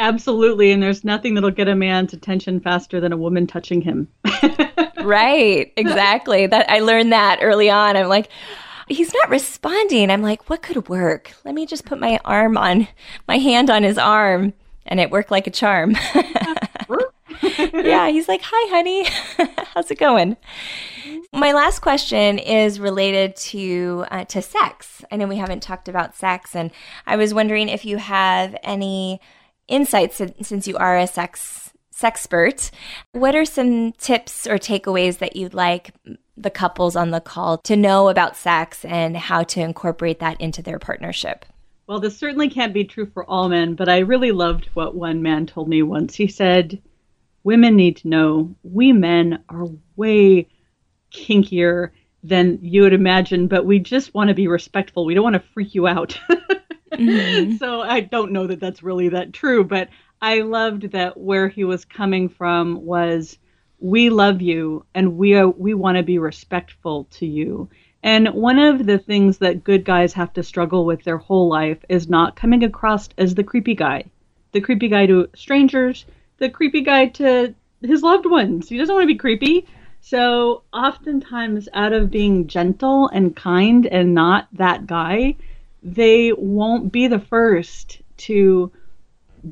Absolutely, 0.00 0.72
and 0.72 0.82
there's 0.82 1.04
nothing 1.04 1.34
that'll 1.34 1.52
get 1.52 1.68
a 1.68 1.76
man's 1.76 2.12
attention 2.12 2.58
faster 2.58 2.98
than 3.00 3.12
a 3.12 3.16
woman 3.16 3.46
touching 3.46 3.80
him. 3.80 4.08
right, 5.04 5.72
exactly. 5.76 6.48
That 6.48 6.68
I 6.68 6.80
learned 6.80 7.12
that 7.12 7.38
early 7.40 7.70
on. 7.70 7.96
I'm 7.96 8.08
like, 8.08 8.28
he's 8.88 9.14
not 9.14 9.30
responding. 9.30 10.10
I'm 10.10 10.22
like, 10.22 10.50
what 10.50 10.60
could 10.60 10.88
work? 10.88 11.30
Let 11.44 11.54
me 11.54 11.64
just 11.64 11.84
put 11.84 12.00
my 12.00 12.18
arm 12.24 12.58
on 12.58 12.88
my 13.28 13.38
hand 13.38 13.70
on 13.70 13.84
his 13.84 13.96
arm, 13.96 14.54
and 14.86 14.98
it 14.98 15.12
worked 15.12 15.30
like 15.30 15.46
a 15.46 15.52
charm. 15.52 15.94
yeah, 17.72 18.08
he's 18.08 18.26
like, 18.26 18.40
"Hi, 18.42 18.70
honey, 18.74 19.06
how's 19.74 19.88
it 19.92 20.00
going?" 20.00 20.36
My 21.32 21.52
last 21.52 21.80
question 21.80 22.38
is 22.38 22.80
related 22.80 23.36
to 23.36 24.04
uh, 24.10 24.24
to 24.26 24.42
sex. 24.42 25.04
I 25.10 25.16
know 25.16 25.26
we 25.26 25.36
haven't 25.36 25.62
talked 25.62 25.88
about 25.88 26.14
sex, 26.14 26.54
and 26.54 26.70
I 27.06 27.16
was 27.16 27.34
wondering 27.34 27.68
if 27.68 27.84
you 27.84 27.98
have 27.98 28.56
any 28.62 29.20
insights 29.68 30.20
since 30.42 30.68
you 30.68 30.76
are 30.76 30.96
a 30.96 31.06
sex 31.06 31.72
sexpert. 31.94 32.70
What 33.12 33.34
are 33.34 33.44
some 33.44 33.92
tips 33.92 34.46
or 34.46 34.58
takeaways 34.58 35.18
that 35.18 35.36
you'd 35.36 35.54
like 35.54 35.94
the 36.36 36.50
couples 36.50 36.96
on 36.96 37.10
the 37.10 37.20
call 37.20 37.58
to 37.58 37.76
know 37.76 38.08
about 38.08 38.36
sex 38.36 38.84
and 38.84 39.16
how 39.16 39.42
to 39.44 39.60
incorporate 39.60 40.20
that 40.20 40.40
into 40.40 40.62
their 40.62 40.78
partnership? 40.78 41.44
Well, 41.86 42.00
this 42.00 42.18
certainly 42.18 42.50
can't 42.50 42.74
be 42.74 42.84
true 42.84 43.06
for 43.06 43.24
all 43.24 43.48
men, 43.48 43.74
but 43.74 43.88
I 43.88 43.98
really 43.98 44.32
loved 44.32 44.68
what 44.74 44.94
one 44.94 45.22
man 45.22 45.46
told 45.46 45.68
me 45.68 45.82
once. 45.82 46.14
He 46.14 46.26
said, 46.26 46.82
Women 47.44 47.76
need 47.76 47.98
to 47.98 48.08
know 48.08 48.54
we 48.64 48.92
men 48.92 49.44
are 49.48 49.68
way 49.94 50.48
kinkier 51.16 51.90
than 52.22 52.58
you 52.62 52.82
would 52.82 52.92
imagine, 52.92 53.46
but 53.46 53.64
we 53.64 53.78
just 53.78 54.14
want 54.14 54.28
to 54.28 54.34
be 54.34 54.48
respectful. 54.48 55.04
We 55.04 55.14
don't 55.14 55.24
want 55.24 55.34
to 55.34 55.52
freak 55.52 55.74
you 55.74 55.86
out. 55.86 56.18
mm-hmm. 56.92 57.56
So 57.56 57.80
I 57.80 58.00
don't 58.00 58.32
know 58.32 58.46
that 58.46 58.60
that's 58.60 58.82
really 58.82 59.08
that 59.10 59.32
true, 59.32 59.64
but 59.64 59.88
I 60.20 60.40
loved 60.40 60.92
that 60.92 61.16
where 61.16 61.48
he 61.48 61.64
was 61.64 61.84
coming 61.84 62.28
from 62.28 62.84
was 62.84 63.38
we 63.78 64.10
love 64.10 64.40
you 64.42 64.84
and 64.94 65.16
we 65.16 65.34
are, 65.34 65.48
we 65.48 65.74
want 65.74 65.98
to 65.98 66.02
be 66.02 66.18
respectful 66.18 67.04
to 67.12 67.26
you. 67.26 67.68
And 68.02 68.28
one 68.28 68.58
of 68.58 68.86
the 68.86 68.98
things 68.98 69.38
that 69.38 69.64
good 69.64 69.84
guys 69.84 70.12
have 70.14 70.32
to 70.34 70.42
struggle 70.42 70.84
with 70.84 71.02
their 71.02 71.18
whole 71.18 71.48
life 71.48 71.78
is 71.88 72.08
not 72.08 72.36
coming 72.36 72.64
across 72.64 73.08
as 73.18 73.34
the 73.34 73.44
creepy 73.44 73.74
guy. 73.74 74.04
The 74.52 74.60
creepy 74.60 74.88
guy 74.88 75.06
to 75.06 75.28
strangers, 75.34 76.06
the 76.38 76.48
creepy 76.48 76.82
guy 76.82 77.08
to 77.08 77.54
his 77.82 78.02
loved 78.02 78.26
ones. 78.26 78.68
He 78.68 78.78
doesn't 78.78 78.94
want 78.94 79.02
to 79.02 79.12
be 79.12 79.18
creepy. 79.18 79.66
So 80.00 80.62
oftentimes, 80.72 81.68
out 81.72 81.92
of 81.92 82.10
being 82.10 82.46
gentle 82.46 83.08
and 83.08 83.34
kind 83.34 83.86
and 83.86 84.14
not 84.14 84.48
that 84.52 84.86
guy, 84.86 85.36
they 85.82 86.32
won't 86.32 86.92
be 86.92 87.08
the 87.08 87.18
first 87.18 88.00
to 88.18 88.70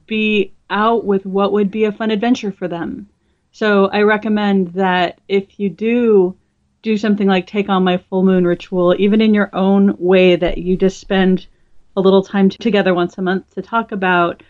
be 0.07 0.53
out 0.71 1.05
with 1.05 1.27
what 1.27 1.53
would 1.53 1.71
be 1.71 1.85
a 1.85 1.93
fun 1.93 2.11
adventure 2.11 2.53
for 2.53 2.69
them. 2.69 3.09
So 3.53 3.87
I 3.87 4.03
recommend 4.03 4.73
that 4.75 5.21
if 5.29 5.61
you 5.61 5.69
do 5.69 6.37
do 6.83 6.97
something 6.99 7.27
like 7.27 7.47
take 7.47 7.69
on 7.69 7.83
my 7.83 7.97
full 7.97 8.23
moon 8.23 8.47
ritual, 8.47 8.95
even 8.99 9.21
in 9.21 9.33
your 9.33 9.49
own 9.55 9.97
way, 9.99 10.37
that 10.37 10.59
you 10.59 10.77
just 10.77 11.01
spend 11.01 11.47
a 11.97 12.01
little 12.01 12.23
time 12.23 12.49
together 12.49 12.93
once 12.93 13.17
a 13.17 13.23
month 13.23 13.55
to 13.55 13.63
talk 13.63 13.93
about 13.93 14.43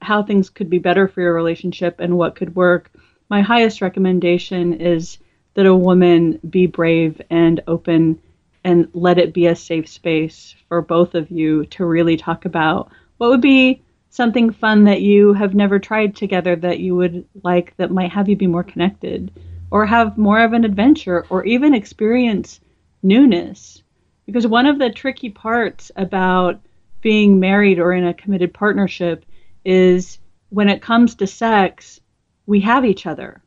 how 0.00 0.22
things 0.22 0.48
could 0.48 0.70
be 0.70 0.78
better 0.78 1.06
for 1.06 1.20
your 1.20 1.34
relationship 1.34 2.00
and 2.00 2.16
what 2.16 2.34
could 2.34 2.56
work. 2.56 2.90
My 3.28 3.42
highest 3.42 3.82
recommendation 3.82 4.74
is 4.74 5.18
that 5.54 5.66
a 5.66 5.74
woman 5.74 6.38
be 6.48 6.66
brave 6.66 7.20
and 7.30 7.62
open 7.66 8.20
and 8.64 8.88
let 8.94 9.18
it 9.18 9.34
be 9.34 9.46
a 9.46 9.56
safe 9.56 9.88
space 9.88 10.54
for 10.68 10.80
both 10.80 11.14
of 11.14 11.30
you 11.30 11.66
to 11.66 11.84
really 11.84 12.16
talk 12.16 12.44
about 12.44 12.90
what 13.18 13.30
would 13.30 13.40
be 13.40 13.82
something 14.10 14.52
fun 14.52 14.84
that 14.84 15.00
you 15.00 15.32
have 15.32 15.54
never 15.54 15.78
tried 15.78 16.14
together 16.14 16.54
that 16.54 16.78
you 16.78 16.94
would 16.94 17.24
like 17.42 17.74
that 17.76 17.90
might 17.90 18.12
have 18.12 18.28
you 18.28 18.36
be 18.36 18.46
more 18.46 18.62
connected 18.62 19.30
or 19.70 19.86
have 19.86 20.18
more 20.18 20.44
of 20.44 20.52
an 20.52 20.64
adventure 20.64 21.24
or 21.30 21.44
even 21.44 21.74
experience 21.74 22.60
newness. 23.02 23.82
Because 24.26 24.46
one 24.46 24.66
of 24.66 24.78
the 24.78 24.90
tricky 24.90 25.30
parts 25.30 25.90
about 25.96 26.60
being 27.00 27.40
married 27.40 27.78
or 27.78 27.92
in 27.92 28.06
a 28.06 28.14
committed 28.14 28.52
partnership 28.52 29.24
is 29.64 30.18
when 30.50 30.68
it 30.68 30.82
comes 30.82 31.14
to 31.14 31.26
sex, 31.26 32.00
we 32.46 32.60
have 32.60 32.84
each 32.84 33.06
other. 33.06 33.42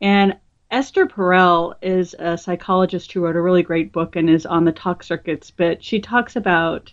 And 0.00 0.36
Esther 0.70 1.06
Perel 1.06 1.74
is 1.80 2.14
a 2.18 2.36
psychologist 2.36 3.12
who 3.12 3.20
wrote 3.20 3.36
a 3.36 3.40
really 3.40 3.62
great 3.62 3.92
book 3.92 4.16
and 4.16 4.28
is 4.28 4.44
on 4.44 4.64
the 4.64 4.72
talk 4.72 5.02
circuits, 5.02 5.50
but 5.50 5.82
she 5.82 6.00
talks 6.00 6.34
about 6.34 6.92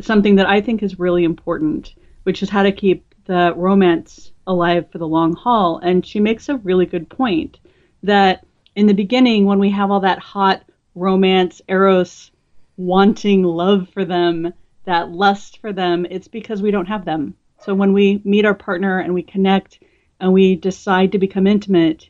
something 0.00 0.36
that 0.36 0.48
I 0.48 0.62
think 0.62 0.82
is 0.82 0.98
really 0.98 1.24
important, 1.24 1.94
which 2.22 2.42
is 2.42 2.48
how 2.48 2.62
to 2.62 2.72
keep 2.72 3.14
the 3.26 3.52
romance 3.54 4.32
alive 4.46 4.90
for 4.90 4.98
the 4.98 5.06
long 5.06 5.34
haul. 5.34 5.78
And 5.78 6.06
she 6.06 6.20
makes 6.20 6.48
a 6.48 6.56
really 6.56 6.86
good 6.86 7.08
point 7.08 7.58
that 8.02 8.46
in 8.74 8.86
the 8.86 8.94
beginning, 8.94 9.44
when 9.44 9.58
we 9.58 9.70
have 9.70 9.90
all 9.90 10.00
that 10.00 10.18
hot 10.18 10.62
romance, 10.94 11.60
eros, 11.68 12.30
wanting 12.78 13.42
love 13.42 13.88
for 13.90 14.04
them, 14.04 14.52
that 14.84 15.10
lust 15.10 15.58
for 15.58 15.72
them, 15.72 16.06
it's 16.08 16.28
because 16.28 16.62
we 16.62 16.70
don't 16.70 16.86
have 16.86 17.04
them. 17.04 17.34
So 17.60 17.74
when 17.74 17.92
we 17.92 18.22
meet 18.24 18.46
our 18.46 18.54
partner 18.54 19.00
and 19.00 19.12
we 19.12 19.22
connect 19.22 19.80
and 20.20 20.32
we 20.32 20.56
decide 20.56 21.12
to 21.12 21.18
become 21.18 21.46
intimate, 21.46 22.08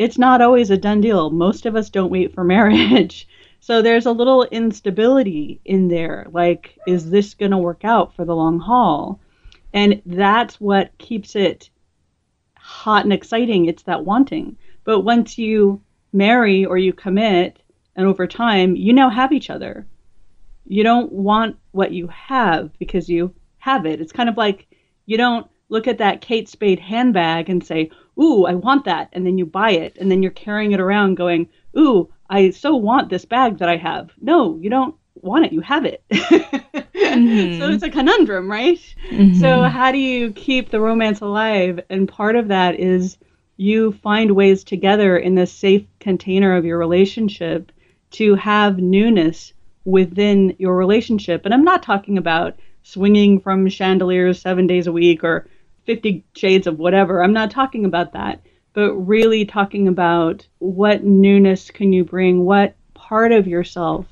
it's 0.00 0.16
not 0.16 0.40
always 0.40 0.70
a 0.70 0.78
done 0.78 1.02
deal. 1.02 1.28
Most 1.28 1.66
of 1.66 1.76
us 1.76 1.90
don't 1.90 2.10
wait 2.10 2.32
for 2.34 2.42
marriage. 2.56 3.28
So 3.60 3.82
there's 3.82 4.06
a 4.06 4.12
little 4.12 4.44
instability 4.44 5.60
in 5.66 5.88
there. 5.88 6.26
Like, 6.32 6.78
is 6.86 7.10
this 7.10 7.34
going 7.34 7.50
to 7.50 7.58
work 7.58 7.84
out 7.84 8.16
for 8.16 8.24
the 8.24 8.34
long 8.34 8.58
haul? 8.58 9.20
And 9.74 10.00
that's 10.06 10.58
what 10.58 10.96
keeps 10.96 11.36
it 11.36 11.68
hot 12.56 13.04
and 13.04 13.12
exciting. 13.12 13.66
It's 13.66 13.82
that 13.82 14.06
wanting. 14.06 14.56
But 14.84 15.00
once 15.00 15.36
you 15.36 15.82
marry 16.14 16.64
or 16.64 16.78
you 16.78 16.94
commit, 16.94 17.60
and 17.94 18.06
over 18.06 18.26
time, 18.26 18.76
you 18.76 18.94
now 18.94 19.10
have 19.10 19.32
each 19.32 19.50
other. 19.50 19.86
You 20.64 20.82
don't 20.82 21.12
want 21.12 21.56
what 21.72 21.92
you 21.92 22.06
have 22.08 22.70
because 22.78 23.10
you 23.10 23.34
have 23.58 23.84
it. 23.84 24.00
It's 24.00 24.12
kind 24.12 24.30
of 24.30 24.38
like 24.38 24.66
you 25.04 25.18
don't 25.18 25.46
look 25.68 25.86
at 25.86 25.98
that 25.98 26.22
Kate 26.22 26.48
Spade 26.48 26.80
handbag 26.80 27.50
and 27.50 27.62
say, 27.62 27.90
ooh, 28.20 28.44
I 28.44 28.54
want 28.54 28.84
that. 28.84 29.08
And 29.12 29.26
then 29.26 29.38
you 29.38 29.46
buy 29.46 29.72
it. 29.72 29.96
And 29.98 30.10
then 30.10 30.22
you're 30.22 30.32
carrying 30.32 30.72
it 30.72 30.80
around 30.80 31.14
going, 31.16 31.48
ooh, 31.76 32.12
I 32.28 32.50
so 32.50 32.76
want 32.76 33.10
this 33.10 33.24
bag 33.24 33.58
that 33.58 33.68
I 33.68 33.76
have. 33.76 34.10
No, 34.20 34.56
you 34.56 34.70
don't 34.70 34.94
want 35.14 35.46
it. 35.46 35.52
You 35.52 35.60
have 35.60 35.84
it. 35.84 36.02
mm-hmm. 36.10 37.60
So 37.60 37.70
it's 37.70 37.82
a 37.82 37.90
conundrum, 37.90 38.50
right? 38.50 38.78
Mm-hmm. 39.10 39.40
So, 39.40 39.62
how 39.62 39.92
do 39.92 39.98
you 39.98 40.32
keep 40.32 40.70
the 40.70 40.80
romance 40.80 41.20
alive? 41.20 41.80
And 41.90 42.08
part 42.08 42.36
of 42.36 42.48
that 42.48 42.78
is 42.78 43.18
you 43.56 43.92
find 43.92 44.30
ways 44.32 44.64
together 44.64 45.18
in 45.18 45.34
the 45.34 45.46
safe 45.46 45.84
container 45.98 46.56
of 46.56 46.64
your 46.64 46.78
relationship 46.78 47.72
to 48.12 48.34
have 48.36 48.78
newness 48.78 49.52
within 49.84 50.54
your 50.58 50.76
relationship. 50.76 51.44
And 51.44 51.52
I'm 51.52 51.64
not 51.64 51.82
talking 51.82 52.16
about 52.16 52.58
swinging 52.82 53.40
from 53.40 53.68
chandeliers 53.68 54.40
seven 54.40 54.66
days 54.66 54.86
a 54.86 54.92
week 54.92 55.22
or 55.24 55.46
50 55.86 56.24
shades 56.36 56.66
of 56.66 56.78
whatever. 56.78 57.22
I'm 57.22 57.32
not 57.32 57.50
talking 57.50 57.84
about 57.84 58.12
that, 58.12 58.40
but 58.72 58.94
really 58.94 59.44
talking 59.44 59.88
about 59.88 60.46
what 60.58 61.04
newness 61.04 61.70
can 61.70 61.92
you 61.92 62.04
bring? 62.04 62.44
What 62.44 62.76
part 62.94 63.32
of 63.32 63.46
yourself 63.46 64.06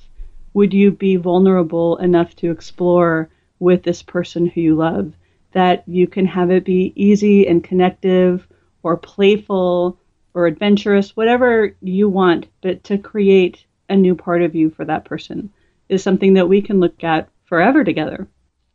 would 0.54 0.74
you 0.74 0.90
be 0.90 1.16
vulnerable 1.16 1.96
enough 1.98 2.34
to 2.36 2.50
explore 2.50 3.28
with 3.58 3.82
this 3.82 4.02
person 4.02 4.46
who 4.46 4.60
you 4.60 4.74
love? 4.74 5.12
That 5.52 5.84
you 5.86 6.06
can 6.06 6.26
have 6.26 6.50
it 6.50 6.64
be 6.64 6.92
easy 6.96 7.46
and 7.46 7.64
connective 7.64 8.46
or 8.82 8.96
playful 8.96 9.98
or 10.34 10.46
adventurous, 10.46 11.16
whatever 11.16 11.74
you 11.82 12.08
want, 12.08 12.46
but 12.60 12.84
to 12.84 12.98
create 12.98 13.64
a 13.88 13.96
new 13.96 14.14
part 14.14 14.42
of 14.42 14.54
you 14.54 14.70
for 14.70 14.84
that 14.84 15.04
person 15.04 15.50
is 15.88 16.02
something 16.02 16.34
that 16.34 16.48
we 16.48 16.60
can 16.60 16.80
look 16.80 17.02
at 17.02 17.28
forever 17.46 17.82
together. 17.82 18.28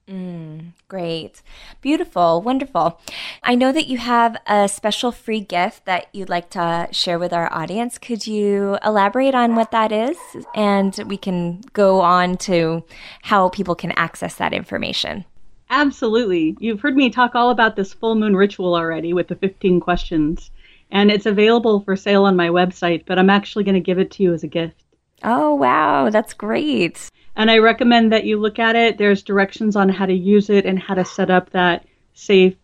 Mm, 0.07 0.73
great. 0.89 1.41
Beautiful. 1.81 2.41
Wonderful. 2.41 2.99
I 3.41 3.55
know 3.55 3.71
that 3.71 3.87
you 3.87 3.97
have 3.99 4.35
a 4.45 4.67
special 4.67 5.11
free 5.11 5.39
gift 5.39 5.85
that 5.85 6.07
you'd 6.13 6.29
like 6.29 6.49
to 6.51 6.89
share 6.91 7.17
with 7.17 7.31
our 7.31 7.51
audience. 7.53 7.97
Could 7.97 8.27
you 8.27 8.77
elaborate 8.83 9.33
on 9.33 9.55
what 9.55 9.71
that 9.71 9.91
is? 9.91 10.17
And 10.53 10.97
we 11.07 11.15
can 11.15 11.61
go 11.71 12.01
on 12.01 12.37
to 12.39 12.83
how 13.21 13.49
people 13.49 13.75
can 13.75 13.93
access 13.93 14.35
that 14.35 14.53
information. 14.53 15.23
Absolutely. 15.69 16.55
You've 16.59 16.81
heard 16.81 16.97
me 16.97 17.09
talk 17.09 17.33
all 17.33 17.49
about 17.49 17.75
this 17.75 17.93
full 17.93 18.15
moon 18.15 18.35
ritual 18.35 18.75
already 18.75 19.13
with 19.13 19.29
the 19.29 19.35
15 19.35 19.79
questions. 19.79 20.51
And 20.91 21.09
it's 21.09 21.25
available 21.25 21.79
for 21.79 21.95
sale 21.95 22.25
on 22.25 22.35
my 22.35 22.49
website, 22.49 23.05
but 23.05 23.17
I'm 23.17 23.29
actually 23.29 23.63
going 23.63 23.75
to 23.75 23.81
give 23.81 23.97
it 23.97 24.11
to 24.11 24.23
you 24.23 24.33
as 24.33 24.43
a 24.43 24.47
gift. 24.47 24.83
Oh, 25.23 25.55
wow. 25.55 26.09
That's 26.09 26.33
great. 26.33 27.09
And 27.35 27.49
I 27.49 27.57
recommend 27.57 28.11
that 28.11 28.25
you 28.25 28.39
look 28.39 28.59
at 28.59 28.75
it. 28.75 28.97
There's 28.97 29.23
directions 29.23 29.75
on 29.75 29.89
how 29.89 30.05
to 30.05 30.13
use 30.13 30.49
it 30.49 30.65
and 30.65 30.77
how 30.77 30.93
to 30.93 31.05
set 31.05 31.29
up 31.29 31.49
that 31.51 31.85
safe 32.13 32.55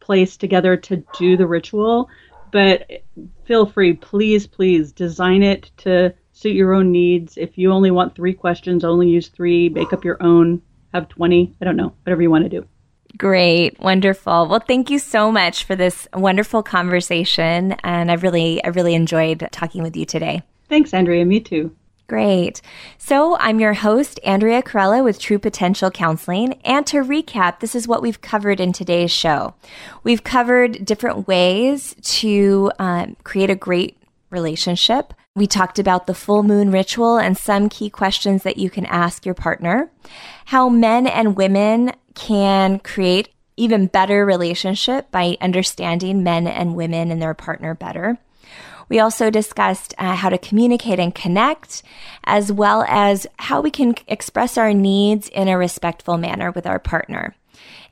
place 0.00 0.36
together 0.36 0.76
to 0.76 1.04
do 1.18 1.36
the 1.36 1.46
ritual. 1.46 2.08
But 2.52 2.90
feel 3.44 3.66
free, 3.66 3.92
please, 3.94 4.46
please 4.46 4.92
design 4.92 5.42
it 5.42 5.70
to 5.78 6.14
suit 6.32 6.54
your 6.54 6.74
own 6.74 6.92
needs. 6.92 7.36
If 7.36 7.56
you 7.56 7.72
only 7.72 7.90
want 7.90 8.14
three 8.14 8.34
questions, 8.34 8.84
only 8.84 9.08
use 9.08 9.28
three, 9.28 9.68
make 9.68 9.92
up 9.92 10.04
your 10.04 10.22
own, 10.22 10.62
have 10.92 11.08
20. 11.08 11.56
I 11.60 11.64
don't 11.64 11.76
know, 11.76 11.92
whatever 12.04 12.22
you 12.22 12.30
want 12.30 12.44
to 12.44 12.50
do. 12.50 12.66
Great. 13.16 13.78
Wonderful. 13.80 14.46
Well, 14.46 14.60
thank 14.60 14.90
you 14.90 14.98
so 14.98 15.32
much 15.32 15.64
for 15.64 15.74
this 15.74 16.06
wonderful 16.12 16.62
conversation. 16.62 17.72
And 17.82 18.10
I 18.10 18.14
really, 18.14 18.62
I 18.62 18.68
really 18.68 18.94
enjoyed 18.94 19.48
talking 19.52 19.82
with 19.82 19.96
you 19.96 20.04
today. 20.04 20.42
Thanks, 20.68 20.92
Andrea. 20.92 21.24
Me 21.24 21.40
too. 21.40 21.74
Great. 22.08 22.62
So 22.98 23.36
I'm 23.38 23.58
your 23.58 23.74
host, 23.74 24.20
Andrea 24.22 24.62
Corella 24.62 25.02
with 25.02 25.18
True 25.18 25.40
Potential 25.40 25.90
Counseling. 25.90 26.52
And 26.64 26.86
to 26.86 26.98
recap, 26.98 27.58
this 27.58 27.74
is 27.74 27.88
what 27.88 28.00
we've 28.00 28.20
covered 28.20 28.60
in 28.60 28.72
today's 28.72 29.10
show. 29.10 29.54
We've 30.04 30.22
covered 30.22 30.84
different 30.84 31.26
ways 31.26 31.96
to 32.02 32.70
um, 32.78 33.16
create 33.24 33.50
a 33.50 33.56
great 33.56 33.98
relationship. 34.30 35.14
We 35.34 35.48
talked 35.48 35.80
about 35.80 36.06
the 36.06 36.14
full 36.14 36.44
moon 36.44 36.70
ritual 36.70 37.18
and 37.18 37.36
some 37.36 37.68
key 37.68 37.90
questions 37.90 38.44
that 38.44 38.56
you 38.56 38.70
can 38.70 38.86
ask 38.86 39.26
your 39.26 39.34
partner, 39.34 39.90
how 40.46 40.68
men 40.68 41.08
and 41.08 41.36
women 41.36 41.92
can 42.14 42.78
create 42.78 43.30
even 43.56 43.86
better 43.86 44.24
relationship 44.24 45.10
by 45.10 45.36
understanding 45.40 46.22
men 46.22 46.46
and 46.46 46.76
women 46.76 47.10
and 47.10 47.20
their 47.20 47.34
partner 47.34 47.74
better. 47.74 48.18
We 48.88 49.00
also 49.00 49.30
discussed 49.30 49.94
uh, 49.98 50.14
how 50.14 50.28
to 50.28 50.38
communicate 50.38 51.00
and 51.00 51.14
connect, 51.14 51.82
as 52.24 52.52
well 52.52 52.84
as 52.88 53.26
how 53.38 53.60
we 53.60 53.70
can 53.70 53.94
express 54.06 54.56
our 54.56 54.72
needs 54.72 55.28
in 55.28 55.48
a 55.48 55.58
respectful 55.58 56.16
manner 56.16 56.50
with 56.50 56.66
our 56.66 56.78
partner. 56.78 57.34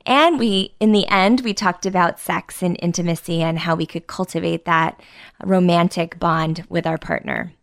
And 0.05 0.37
we, 0.37 0.75
in 0.79 0.91
the 0.91 1.07
end, 1.07 1.41
we 1.41 1.53
talked 1.53 1.85
about 1.85 2.19
sex 2.19 2.61
and 2.61 2.77
intimacy 2.79 3.41
and 3.41 3.59
how 3.59 3.75
we 3.75 3.87
could 3.87 4.07
cultivate 4.07 4.65
that 4.65 5.01
romantic 5.43 6.19
bond 6.19 6.63
with 6.69 6.85
our 6.85 6.97
partner. 6.97 7.53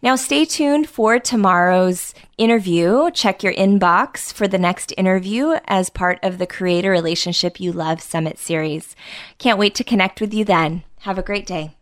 Now, 0.00 0.16
stay 0.16 0.46
tuned 0.46 0.88
for 0.88 1.18
tomorrow's 1.18 2.14
interview. 2.38 3.10
Check 3.10 3.42
your 3.42 3.52
inbox 3.52 4.32
for 4.32 4.48
the 4.48 4.58
next 4.58 4.94
interview 4.96 5.56
as 5.66 5.90
part 5.90 6.18
of 6.22 6.38
the 6.38 6.46
Create 6.46 6.86
a 6.86 6.90
Relationship 6.90 7.60
You 7.60 7.70
Love 7.70 8.00
Summit 8.00 8.38
series. 8.38 8.96
Can't 9.38 9.58
wait 9.58 9.74
to 9.74 9.84
connect 9.84 10.22
with 10.22 10.32
you 10.32 10.44
then. 10.44 10.84
Have 11.00 11.18
a 11.18 11.22
great 11.22 11.44
day. 11.44 11.76